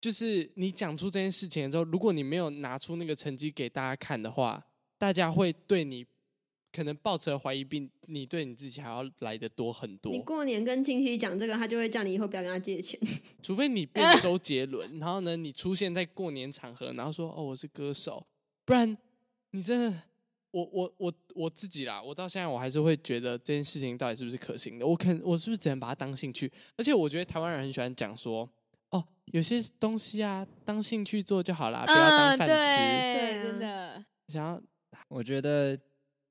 [0.00, 4.66] 就是你讲出这件事情之后，如果你没有拿出那个成绩给大家看的话，
[4.98, 6.06] 大家会对你
[6.72, 10.20] 可能抱持怀疑，比你对你自己还要来的多很多你。
[10.20, 12.98] 过年跟亲戚讲这个，他就会叫你以后不要跟他借钱。
[13.42, 18.26] 除非你变 周杰伦，然后呢，你出现在过年场合，然后说哦我是歌手，
[18.64, 18.96] 不然
[19.50, 20.02] 你真的，
[20.52, 26.50] 我我我我自己啦，我到现在我还是会觉得这件事情到底是不是可行的，我肯我是不是只能把它当兴趣？
[26.76, 28.48] 而且我觉得台湾人很喜欢讲说，
[28.90, 32.54] 哦有些东西啊当兴趣做就好啦，不要当嗯，饭吃。
[32.54, 34.60] 对，对啊真的，想要
[35.08, 35.78] 我觉得，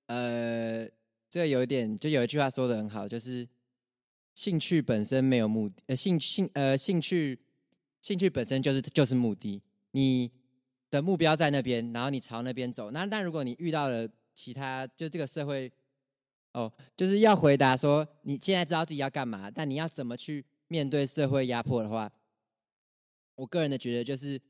[0.09, 0.89] 呃，
[1.29, 3.47] 这个有一点，就有一句话说的很好，就是
[4.33, 7.39] 兴趣本身没有目的，呃，兴兴呃兴趣
[8.01, 10.31] 兴趣本身就是就是目的，你
[10.89, 12.89] 的目标在那边，然后你朝那边走。
[12.89, 15.71] 那但如果你遇到了其他，就这个社会，
[16.53, 22.11] 哦，就是要回答说你现在知道自己要干嘛，但你要怎么去面对社会压迫的话，
[23.35, 24.41] 我个人的觉得就是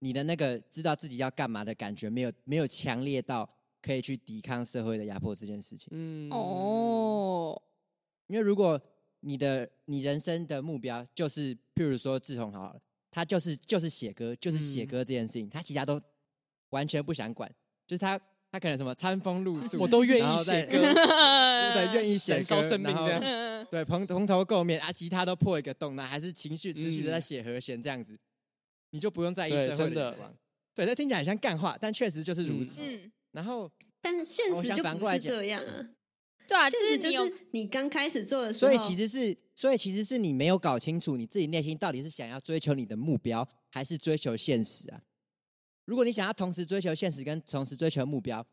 [0.00, 3.48] 你的那个知道自己要干嘛的感觉没有没有强烈到
[3.80, 5.88] 可以去抵抗社会的压迫这件事情。
[5.90, 6.30] 嗯。
[6.30, 7.60] 哦，
[8.26, 8.80] 因为如果
[9.20, 16.00] 你的你人生的目标就是，譬如说志同好了，他就是就是写歌，就是写歌这件事情，他其他都
[16.70, 17.50] 完全不想管，
[17.86, 20.72] 就是他他可能什么餐风露宿，我都愿意写歌，
[21.74, 22.82] 对，愿意写歌，生
[23.70, 27.12] 对，蓬蓬头垢面啊，吉他都破一个洞，那还是情绪持续的嗯。
[27.12, 28.18] 在写和弦这样子，
[28.90, 30.34] 你就不用在意社会的眼光。
[30.74, 32.82] 对，这听起来很像干话，但确实就是如此。
[32.84, 33.70] 嗯，然后，
[34.00, 35.88] 但现实就不是反过来讲这样啊，
[36.48, 45.02] 对啊，就是就是你有是你刚开始做的时候，所以其实是，所以其实是你没有搞清楚你自己内心到底是想要追求你的目标，还是追求现实啊？
[45.84, 48.44] 如果你想要同时追求现实跟同时追求目标，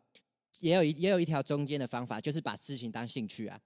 [0.60, 3.60] 也有一也有一条中间的方法，就是把事情当兴趣啊。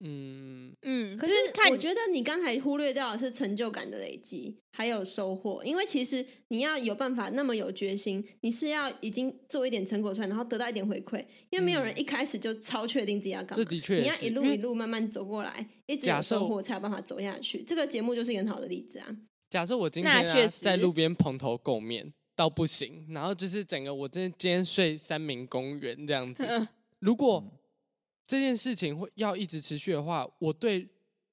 [0.00, 1.32] 嗯，嗯，可是
[1.70, 5.64] 我觉得你刚才忽略掉的是成就感的累积，还有收获。
[5.64, 11.24] 因为其实你要有办法那么有决心，你是要已经做一点成果出来，然后得到一点回馈。
[11.48, 17.62] 因为没有人一开始就超确定自己要干嘛，这的确你要一路一路慢慢走过来，一直有收获才有办法走下去。
[17.62, 19.16] 这个节目就是一个很好的例子啊。
[19.48, 26.68] 假设我今天、啊、那确实在路边蓬头垢面到不行，然后就是整个我真的今天睡三明公园这样子。
[27.00, 27.42] 如果
[28.26, 30.88] 这件事情会要一直持续的话，我对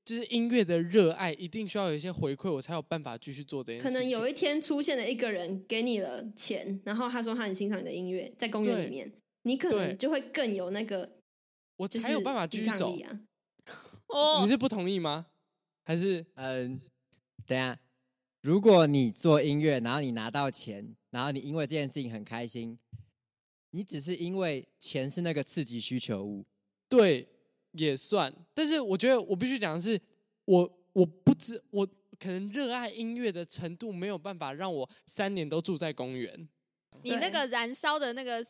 [0.06, 3.94] 就是音乐的热爱一定需要有一些回馈，我才有办法继续做这件事情。
[3.94, 9.12] 可能有一天出现了一个人给你了钱，然后他说他很欣赏你的音乐，在公园里面，
[9.44, 11.10] 你可能就会更有那个
[11.78, 13.20] 我就是才有办法继续走抵抗力。
[13.20, 13.20] 啊。
[14.08, 15.28] 哦你，是不同意吗？
[15.86, 16.80] 还是嗯，
[17.48, 17.80] 等下，
[18.42, 22.78] 如果你做音乐，然后你拿到钱，然后你因为这件事情很开心，
[23.72, 26.46] 你只是因为钱是那个刺激需求物，
[26.98, 27.28] 对
[27.72, 28.34] 也算？
[28.54, 30.00] 但是我觉得我必须讲的是，
[30.46, 31.86] 我我不知我
[32.20, 36.48] 可能热爱音乐的程度没有办法让我三年都住在公园。
[37.02, 38.46] 你那个燃烧的那个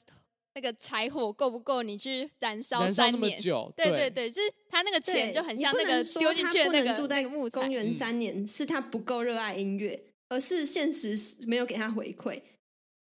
[0.54, 3.40] 那个柴火够不够你去燃烧燃烧那么三年？
[3.40, 7.72] 久，对对对，就是他那个对钱就很像那个丢进去的那个住在公。
[7.72, 11.16] 园嗯三年，是他不够热爱音乐，而是现实
[11.48, 12.42] 没有给他回馈。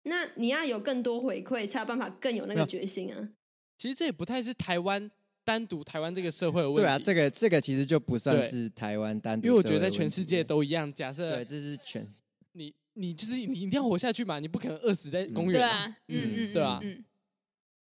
[0.04, 3.30] 那你要有更多回馈，才有办法更有那个决心啊！
[3.78, 5.10] 其实这也不太是台湾
[5.44, 6.82] 单独台湾这个社会的问题。
[6.82, 10.92] 对啊，这个这个其实就不算是台湾单独，因为我觉得在全世界，都一样。
[10.92, 12.06] 假设对，这是全
[12.52, 15.60] 你你就是你一定要活下去嘛，你不可能饿死在公园嘛。
[15.60, 17.04] 对啊，嗯嗯嗯，对啊嗯，嗯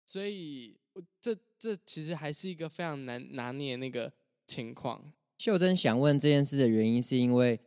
[0.05, 4.13] 所以我这这其实还是一个非常难拿捏那个
[4.45, 5.13] 情况。
[5.37, 7.59] 秀珍想问这件事的原因，是因为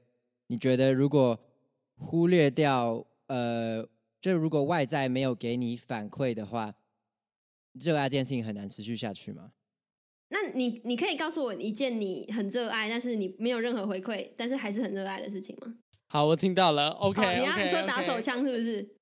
[0.48, 1.38] 你觉得如果
[1.96, 3.86] 忽略掉呃，
[4.20, 6.74] 就如果外在没有给你反馈的话，
[7.72, 9.52] 热爱这件事情很难持续下去吗？
[10.30, 15.74] 那你你可以告诉我一件你很热爱，但是你没有任何回馈，但是还是很热爱的事情吗？
[16.08, 16.90] 好，我听到了。
[16.90, 18.96] OK，, 哦，你要说打手枪是不是？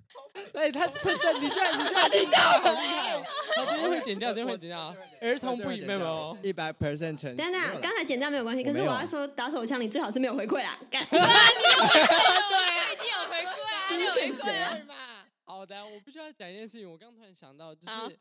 [0.55, 3.23] 哎，他他他，你居然你居然听到，好厉害哦！
[3.57, 6.39] 他今天会剪掉，今天会剪掉， 儿童不宜没有没有。
[6.43, 7.37] 一百 percent 诚实。
[7.37, 10.79] 等等，刚才剪掉没有关系，可是我要说打手枪，你最好是没有回馈啦。
[10.91, 15.27] 干对，已经有回馈啊，你有回馈啊。
[15.45, 16.91] 好的，我必须要讲一件事情。
[16.91, 18.19] 我刚突然想到，就是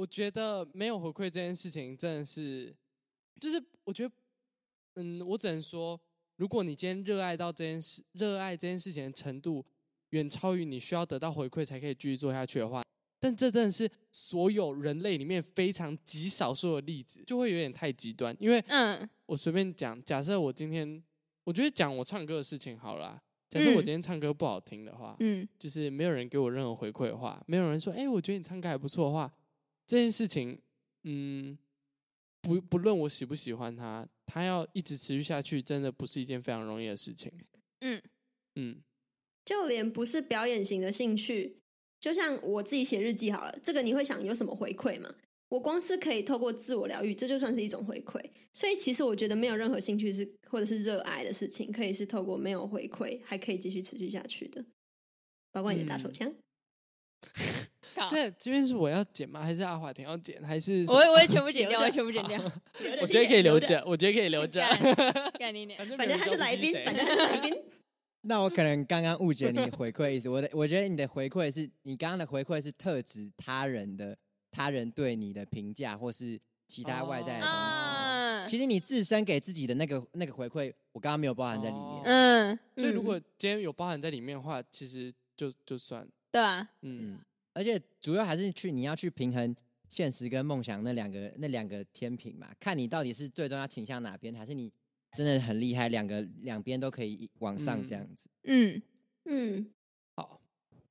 [0.00, 2.74] 我觉得没有回馈这件事情真的是，
[3.38, 4.14] 就是我觉得，
[4.94, 6.00] 嗯，我只能说，
[6.36, 9.62] 如果你今天热爱到这件事，热爱这件事情的程度
[10.10, 12.82] 远超于你需要得到回馈才可以继续做下去的话，
[13.18, 18.34] 但这真的是所有人类里面非常极少数的例子，就会有点太极端。
[18.40, 21.04] 因为，嗯，我随便讲，假设我今天，
[21.44, 23.20] 我觉得讲我唱歌的事情好了。
[23.50, 29.30] 假设我今天唱歌不好听的话，嗯，就是没有人给我任何回馈的话，没有人说，哎，我觉得你唱歌还不错的话，
[29.90, 30.56] 这件事情，
[31.02, 31.58] 嗯，
[32.40, 37.32] 不不论我喜不喜欢他，他要一直持续下去，真的不是一件非常容易的事情。
[37.80, 38.00] 嗯
[38.54, 38.80] 嗯，
[39.44, 41.56] 就连不是表演型的兴趣，
[41.98, 45.12] 就像我自己写日记好了，这个你会想有什么回馈吗？
[45.48, 48.24] 我光是可以透过自我疗愈，这就算是一种回馈。
[48.52, 54.64] 所以其实我觉得没有任何兴趣是或者是热爱的事情，可以是透过没有回馈还可以继续持续下去的。
[55.50, 56.28] 包括你的打手枪。
[56.28, 56.38] 嗯、
[58.10, 59.42] 对，这边是我要剪吗？
[59.42, 60.42] 还是阿华田要剪？
[60.42, 62.40] 还是我我也全部剪掉，我也全部剪掉。
[63.02, 64.64] 我觉得可以留着，我觉得可以留着。
[65.96, 67.54] 反正他是来宾，反正来宾。
[68.22, 70.28] 那我可能刚刚误解你的回馈意思。
[70.28, 74.16] 我的我觉得你的回馈是你刚刚的回馈是特指他人的。
[74.52, 82.02] 他人对你的评价，或是其他外在的东西，哦、其实你自身给自己的那个那个回馈，我刚刚没有包含在里面。
[82.02, 86.70] 嗯，所以如果今天有包含在里面的话，其实就就算对啊。
[86.82, 87.18] 嗯，
[87.52, 89.54] 而且主要还是去你要去平衡
[89.88, 94.72] 现实跟梦想那两个那两个天平嘛，看你到底是最终要倾向哪边，还是你
[95.12, 98.28] 真的很厉害，两个两边都可以往上这样子。
[98.44, 98.82] 嗯
[99.24, 99.70] 嗯，嗯
[100.16, 100.40] 好，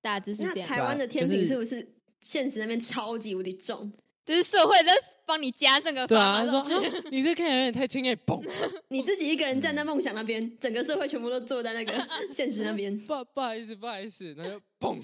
[0.02, 0.56] 大致是这样。
[0.58, 1.96] 那台湾的天平是不是？
[2.22, 3.94] 现实那边超级无敌重，
[4.30, 4.91] 就是社会在
[5.25, 6.05] 帮你加那个。
[6.05, 6.61] 对啊，他说
[7.09, 8.39] 你这看起来有点太轻易，嘣！
[8.89, 12.95] 你自己一个人站在梦想那边，整个社会全部都坐在那个 现实那边。
[13.05, 14.99] 不不好意思，不好意思，那就嘣。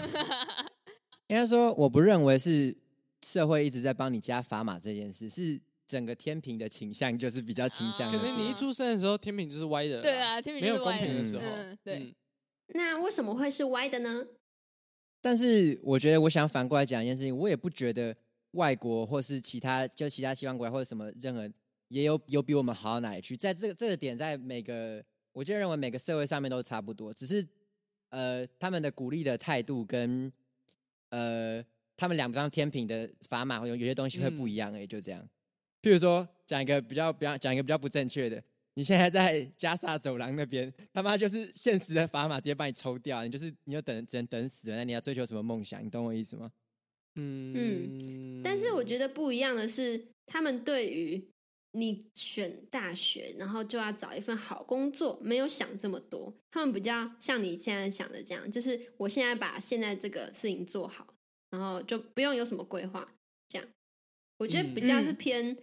[1.28, 2.78] 应该说，我不认为是
[3.26, 8.11] 社会一直在帮你加砝码这件事，是整个天平的倾向就是比较倾向。
[8.11, 10.03] 可能你一出生的时候，天平就是歪的。
[10.03, 11.43] 对啊，天平没有公平的时候。
[11.84, 12.13] 对。
[12.67, 14.28] 那为什么会是歪的呢？
[15.19, 18.15] 但是我觉得，我想反过来讲一件事情，我也不觉得
[18.56, 21.49] 外国或是其他就其他西方国家或者什么任何
[21.89, 23.38] 也有有比我们好到哪里去。
[23.38, 27.47] 在这个这个点，在每个我就认为每个社会上面都差不多，只是
[28.10, 30.32] 呃他们的鼓励的态度跟
[31.10, 31.64] 呃
[31.95, 35.22] 他们两张天平的砝码有有些东西会不一样，哎，就这样。
[35.82, 38.43] 譬如说讲一个比较比较讲一个比较不正确的。
[38.78, 44.76] 你现在在加萨走廊那边，他妈就是现实的砝码直接把你抽掉，你就是你就等只能等死了。
[44.76, 45.82] 那你要追求什么梦想？
[45.82, 46.51] 你懂我意思吗？
[47.16, 48.41] 嗯嗯。
[48.43, 51.22] 但是我觉得不一样的是，他们对于
[51.72, 56.34] 你选大学，然后就要找一份好工作，没有想这么多。
[56.51, 61.13] 他们比较像你现在想的这样，就是我现在把现在这个事情做好，
[61.51, 63.13] 然后就不用有什么规划。
[63.47, 63.68] 这样，
[64.38, 65.57] 我觉得比较是偏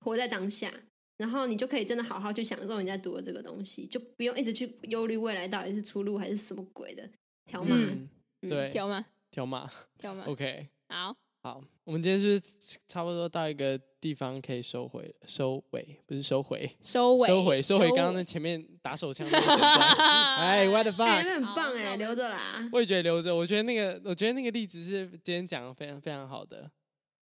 [0.00, 0.68] 活在当下。
[0.68, 0.82] 嗯嗯
[1.18, 7.10] 然后你就可以真的好好去享受你在读的这个东西，就不用一直去忧虑未来到底是出路还是什么鬼的
[7.44, 7.74] 条码。
[7.74, 8.08] 嗯
[8.42, 9.68] 嗯、对，条码，条码，
[9.98, 10.24] 条码。
[10.26, 19.38] OK，好，好，我们今天是不是差不多到一个地方可以收回，收尾不是收回，收尾，收回，收回刚刚那前面打手枪的。
[20.38, 21.08] 哎，what the fuck？
[21.08, 22.68] 哎，很棒哎，留着啦。
[22.72, 26.70] 我也觉得留着，我觉得那个，我觉得那个例子是今天讲的非常非常好的，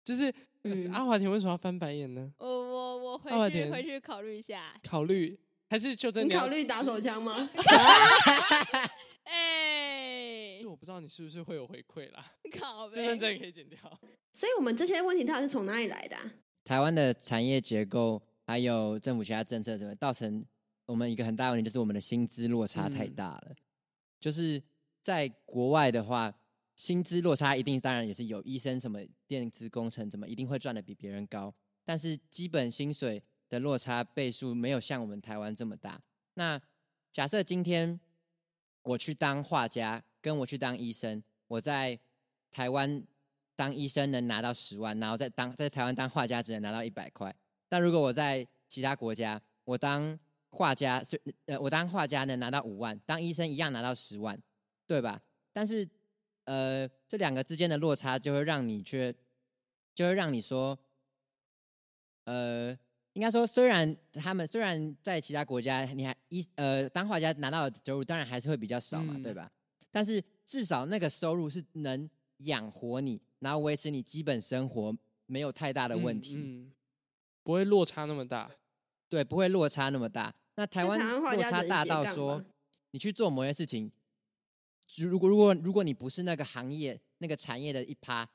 [0.04, 0.32] 就是。
[0.68, 2.28] 嗯、阿华田为什么要翻白眼呢？
[2.38, 4.74] 我我我回去回去考虑一下。
[4.82, 5.38] 考虑
[5.70, 7.48] 还是就真你考虑打手枪吗？
[9.22, 9.75] 哎，
[10.66, 12.24] 我不知道你是不是会有回馈啦。
[12.58, 13.78] 考呗，这段真的可以剪掉。
[14.32, 16.32] 所以，我们这些问题到底是从哪里来的、啊？
[16.64, 20.44] 台湾的产业结构，还有政府其他政策，怎么造成
[20.86, 23.46] 我们一个很大问题，就是我们的薪资落差太大了。
[23.50, 23.56] 嗯、
[24.20, 24.62] 就是
[25.00, 26.34] 在国外的话。
[26.78, 31.54] 薪资落差一定当然也是有，医生什么电子工程怎么一定会赚的比别人高，
[31.86, 36.02] 但是基本薪水的落差倍数没有像我们台湾这么大。
[36.34, 36.60] 那
[37.10, 37.98] 假设今天
[38.82, 41.96] 我去当画家，跟我去当医生，我在
[42.50, 43.00] 台湾
[43.54, 47.32] 当医生能拿到十万，然后在当在台湾当画家只能拿到一百块。
[47.68, 50.18] 但如果我在其他国家，我当
[50.50, 54.36] 画家是呃我当画家能拿到五万，当医生一样拿到十万，
[54.84, 55.20] 对吧？
[55.52, 55.88] 但是
[56.42, 59.14] 呃，这两个之间的落差就会让你去，
[59.94, 60.76] 就会让你说，
[62.24, 62.76] 呃，
[63.12, 69.48] 应该说，虽然他们虽然在其他国家，你还一呃当画家拿到的收入当然还是会比较少嘛，嗯、对吧？
[69.90, 72.08] 但是至少那个收入是能
[72.38, 76.72] 养活你，然后维持你基本生活，没有太大的问题，嗯嗯、
[77.42, 78.50] 不会落差那么大，
[79.08, 80.34] 对，不会落差那么大。
[80.56, 82.44] 那台湾落差大到说，
[82.92, 83.92] 你去做某些事情。
[84.96, 88.28] 如果如果如果你不是那个行业那个产业的一趴，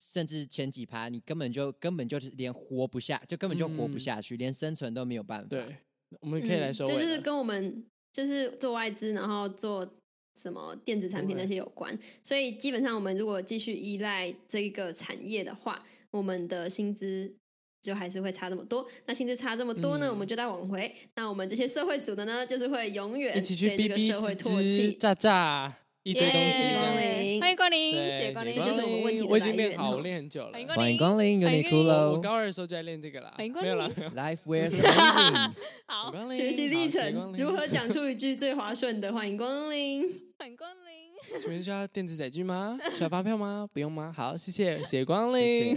[0.00, 5.48] 甚至前几趴，你根本就根本就是连活不下，就根本就活不下去，嗯、连生存都没有办法。
[5.48, 5.78] 对，
[6.20, 10.00] 我们可以来说、嗯，就是跟我们就是做外资，然后做
[10.40, 17.34] 什么电子产品那些有关，所以基本上我们如果继续依赖这个产业的话，我们的薪资
[17.82, 18.86] 就还是会差这么多。
[19.06, 20.94] 那薪资差这么多呢，嗯、我们就在往回。
[21.16, 25.74] 那我们这些社会组的呢，就是会永远一起去被这个社会唾弃，炸炸
[26.08, 27.38] 一堆东西。
[27.38, 29.26] 欢迎光临，谢谢光临，这就是我。
[29.28, 30.58] 我已经练好，我练很久了。
[30.74, 32.12] 欢迎光临，Uniqlo。
[32.12, 33.34] 我高二的时候就在练这个啦。
[33.36, 33.90] 欢迎光临，没有了。
[34.16, 35.52] Life wears amazing。
[35.86, 39.12] 好，学习历程如何讲出一句最划算的？
[39.12, 40.02] 欢迎光临。
[40.38, 42.78] 欢迎光临，请问需要电子载具吗？
[42.96, 43.68] 需要发票吗？
[43.74, 44.10] 不用吗？
[44.16, 45.76] 好，谢谢，谢谢光临，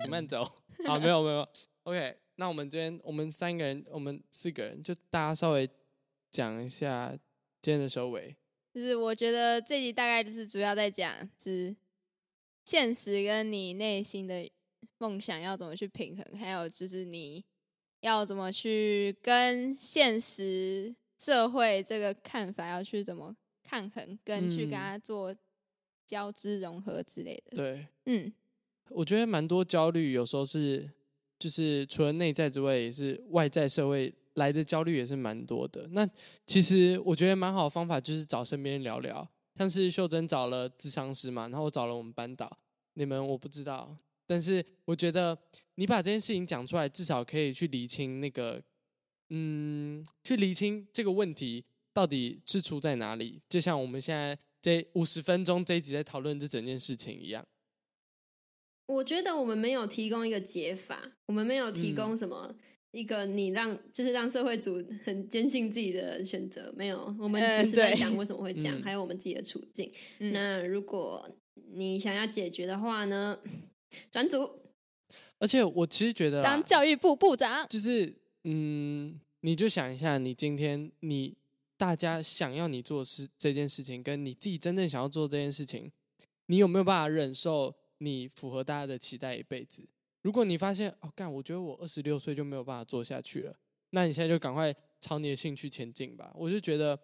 [0.00, 0.44] 你慢走。
[0.86, 1.48] 好，没有没有
[1.82, 2.14] ，OK。
[2.36, 5.68] 那我们这边，我们三个人，我们四个人，就大家稍微
[6.30, 7.12] 讲一下
[7.60, 8.36] 今天的收尾。
[8.72, 11.76] 就是我觉得这集大概就是主要在讲，是
[12.64, 14.50] 现实跟你内心的
[14.98, 17.44] 梦想要怎么去平衡，还有就是你
[18.00, 23.36] 要怎么去跟现实社会这个看法要去怎么。
[23.64, 25.34] 抗衡，跟去跟他做
[26.04, 27.52] 交织融合之类的。
[27.52, 28.32] 嗯、对，嗯，
[28.90, 30.90] 我觉得蛮多焦虑，有时候是
[31.38, 35.88] 就是除了内在之外，也是外在社会来的焦虑也是蛮多的。
[35.92, 36.08] 那
[36.46, 42.58] 其实我觉得蛮好的方法就是找身边聊聊，像是秀珍找了智商师嘛，然后我找了我们班导，
[42.94, 45.38] 你们我不知道，但是我觉得
[45.76, 48.62] 你把这件事情讲出来，至少可以去厘清那个，
[49.30, 51.64] 嗯，去厘清这个问题。
[51.94, 53.42] 到底是出在哪里？
[53.50, 57.46] 就像我们现在这五十分钟这一集在讨论这整件事情一样。
[58.86, 62.56] 我觉得我们没有提供一个解法，我们没有提供什么
[62.92, 67.14] 一个你让就是让社会组很坚信自己的选择，没有。
[67.18, 69.92] 我们只是在讲为什么会讲，还有我们自己的处境。
[70.20, 71.28] 嗯、那如果
[71.74, 73.40] 你想要解决的话呢？
[74.10, 74.60] 转组。
[75.38, 78.14] 而且我其实觉得，当教育部部长，就是
[78.44, 81.36] 嗯，你就想一下，你今天你。
[81.78, 85.90] 大家想要你做事这件事情，跟你自己真正想要做这件事情，
[86.46, 89.88] 你有没有办法忍受你符合大家的期待一辈子？
[90.22, 93.54] 如果你发现哦，干，我觉得我二十六岁就没有办法做下去了，
[93.90, 96.32] 那你现在就赶快朝你的兴趣前进吧。
[96.34, 96.98] 我就觉得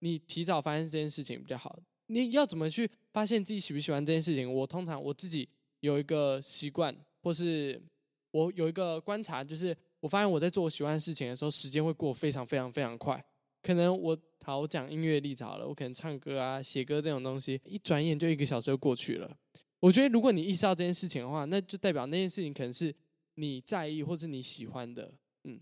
[0.00, 1.78] 你提早发现这件事情比较好。
[2.06, 4.52] 你要怎么去发现自己喜不喜欢这件事情？
[4.52, 5.48] 我通常我自己
[5.80, 7.80] 有一个习惯，或是
[8.30, 13.24] 我有一个观察，就是我发现我在做我喜欢的事情的时候，时间会过非常非常非常快。
[13.62, 19.36] 可能我好，我讲音乐例子好了，我可能唱歌啊、写歌这种东西，一转眼就一个小时就过去了。
[19.82, 22.94] 我觉得如果你意识到这件事情的话，那就代表那件事情可能是
[23.34, 25.12] 你在意或是你喜欢的。
[25.42, 25.60] 嗯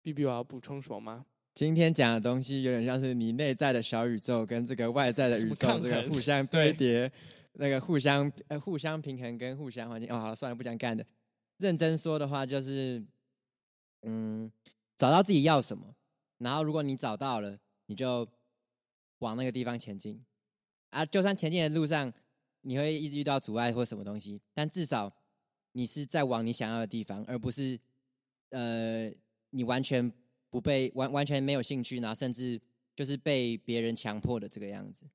[0.00, 1.26] ，B B，我要补充什么吗？
[1.52, 7.10] 今天讲的东西有点像是你内在的小宇宙跟这个外在的宇宙这个互相堆叠，
[7.54, 10.08] 那个互相呃互相平衡跟互相环境。
[10.08, 11.04] 哦，好，算了，不讲干的。
[11.58, 13.04] 认真说的话就是，
[14.02, 14.52] 嗯，
[14.96, 15.96] 找到自己要什么。
[16.38, 18.28] 然后，如果你找到了，你就
[19.18, 20.22] 往那个地方前进
[20.90, 21.04] 啊！
[21.04, 22.12] 就算前进的路上
[22.66, 25.16] 你会一直遇到阻碍或什么东西，但至少
[25.70, 27.78] 你是在往你想要的地方，而不是
[28.50, 29.08] 呃，
[29.50, 30.12] 你完全
[30.50, 32.60] 不被完完全没有兴趣，然后甚至
[32.96, 35.06] 就是被别人强迫的这个样子。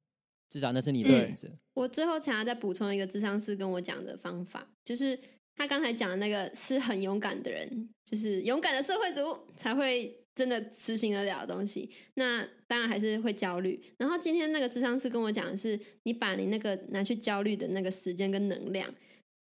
[0.48, 1.50] 至少那是你的选择。
[1.74, 5.20] 我最后想要再补充一个智商师跟我讲的方法，就是
[5.56, 10.21] 他刚才讲的那个是很勇敢的人，就是勇敢的社会主才会。
[10.34, 13.82] 真的执行得了的东西，那当然还是会焦虑。
[13.98, 18.94] 然后今天那个智商师跟我讲的是，你把你那个拿去焦虑的那个时间跟能量，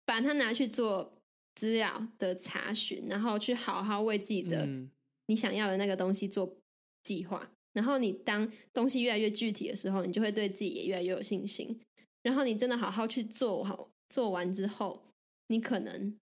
[0.04, 1.16] 把它拿去做
[1.54, 4.68] 资料的查询，然后去好好为自己的
[5.26, 6.56] 你想要的那个东西做
[7.04, 7.52] 计划。
[7.72, 11.80] 然后你当东西越来越具体的时候，你就会对自己也越来越有信心。
[12.24, 15.04] 然后你真的好好去做好，做完之后，
[15.46, 16.18] 你可能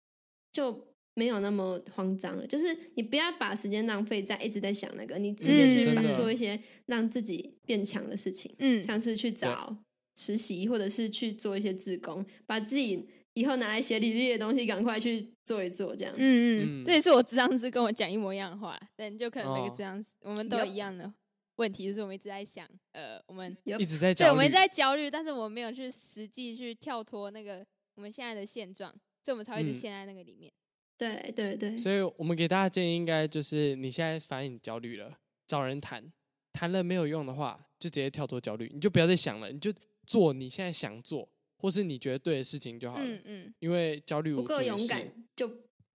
[0.51, 0.89] 就。
[1.17, 9.79] 没有那么慌张了，就是你不要把时间浪费在一直在想那个，你直接去把做一些让自己变强的事情，嗯，像是去找
[10.17, 21.11] 实习或者是去做一些自工，把自己以后拿来写履历的东西赶快去做一做，这样，嗯嗯，这也是我咨商师跟我讲一模一样的话，但就可能每个咨商师我们都有一样的
[21.57, 27.65] 问题，就是我们一直在想，呃，我们一直在，对，我们一直在焦虑，但是我们没有去实际去跳脱那个
[27.95, 28.91] 我们现在的现状，
[29.23, 30.53] 所以我们才会一直陷在那个里面。
[30.99, 36.13] 对对对，所以我们给大家建议应该就是，你现在反正你焦虑了，找人谈，
[36.53, 39.73] 谈了没有用的话，就直接跳脱焦虑，你就不要再想了，你就
[40.07, 41.29] 做你现在想做
[41.59, 43.05] 或是你觉得对的事情就好了。
[43.05, 45.51] 嗯嗯，因为焦虑不够勇敢，就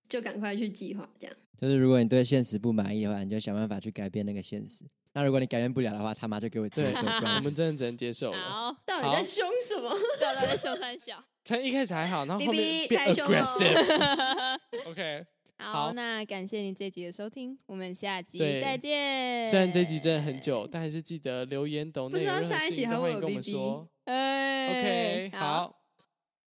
[0.08, 1.36] 就赶快去计划这样。
[1.58, 4.86] 就是如果你对现实不满意的话，你就想办法去改变那个现实。
[5.14, 7.06] 那如果你改变不了的话，他妈就给我接受。
[7.06, 8.38] 我们真的只能接受了。
[8.38, 9.90] 好，到底在凶什么？
[10.22, 11.24] 到底在凶三小？
[11.44, 14.58] 从一开始还好，然后后面变 aggressive。
[14.88, 15.26] OK，
[15.58, 19.46] 好，好那感谢你这集的收听，我们下集再见。
[19.48, 23.88] 虽然这集真的很久，但还是记得留言抖内不知道有任何下一集事情都欢迎跟我们说。
[24.06, 25.76] 哎 OK，好，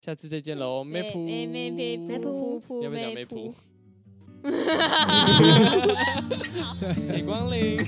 [0.05, 3.55] 下次再见喽，梅梅普，梅梅梅梅噗噗要不要讲梅梅普
[4.43, 4.45] 噗？
[7.07, 7.83] 谢光临。